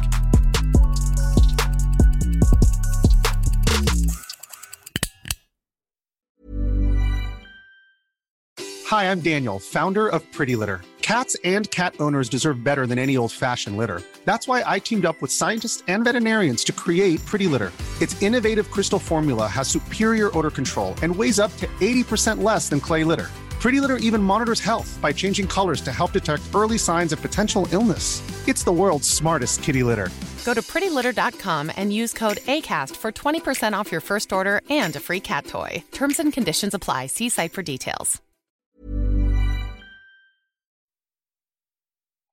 Hi, 8.87 9.05
I'm 9.11 9.19
Daniel, 9.19 9.59
founder 9.59 10.07
of 10.07 10.31
Pretty 10.31 10.55
Litter. 10.55 10.81
Cats 11.01 11.35
and 11.43 11.69
cat 11.69 11.95
owners 11.99 12.29
deserve 12.29 12.63
better 12.63 12.87
than 12.87 12.97
any 12.97 13.17
old 13.17 13.31
fashioned 13.31 13.77
litter. 13.77 14.01
That's 14.25 14.47
why 14.47 14.63
I 14.65 14.79
teamed 14.79 15.05
up 15.05 15.21
with 15.21 15.31
scientists 15.31 15.83
and 15.87 16.03
veterinarians 16.03 16.63
to 16.63 16.71
create 16.71 17.23
Pretty 17.25 17.47
Litter. 17.47 17.71
Its 18.01 18.19
innovative 18.21 18.71
crystal 18.71 18.99
formula 18.99 19.47
has 19.47 19.67
superior 19.67 20.35
odor 20.35 20.49
control 20.49 20.95
and 21.03 21.15
weighs 21.15 21.39
up 21.39 21.55
to 21.57 21.67
80% 21.79 22.41
less 22.41 22.69
than 22.69 22.79
clay 22.79 23.03
litter. 23.03 23.29
Pretty 23.65 23.81
Litter 23.81 23.97
even 23.97 24.21
monitors 24.21 24.59
health 24.59 24.95
by 25.01 25.11
changing 25.11 25.47
colors 25.47 25.81
to 25.81 25.91
help 25.91 26.11
detect 26.11 26.43
early 26.53 26.77
signs 26.77 27.11
of 27.11 27.19
potential 27.19 27.67
illness. 27.71 28.21
It's 28.47 28.63
the 28.63 28.71
world's 28.71 29.09
smartest 29.09 29.63
kitty 29.63 29.81
litter. 29.81 30.09
Go 30.45 30.53
to 30.53 30.61
prettylitter.com 30.61 31.71
and 31.75 31.91
use 31.91 32.13
code 32.13 32.37
ACAST 32.45 32.95
for 32.95 33.11
20% 33.11 33.73
off 33.73 33.91
your 33.91 34.01
first 34.01 34.31
order 34.31 34.61
and 34.69 34.95
a 34.95 34.99
free 34.99 35.19
cat 35.19 35.47
toy. 35.47 35.83
Terms 35.91 36.19
and 36.19 36.31
conditions 36.31 36.75
apply. 36.75 37.07
See 37.07 37.27
site 37.29 37.53
for 37.53 37.63
details. 37.63 38.21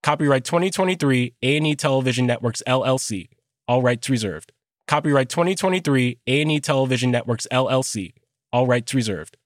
Copyright 0.02 0.44
2023 0.44 1.32
A&E 1.42 1.76
Television 1.76 2.26
Networks 2.26 2.62
LLC. 2.66 3.30
All 3.66 3.80
rights 3.80 4.10
reserved. 4.10 4.52
Copyright 4.86 5.30
2023 5.30 6.18
A&E 6.26 6.60
Television 6.60 7.10
Networks 7.10 7.46
LLC. 7.50 8.12
All 8.52 8.66
rights 8.66 8.92
reserved. 8.92 9.38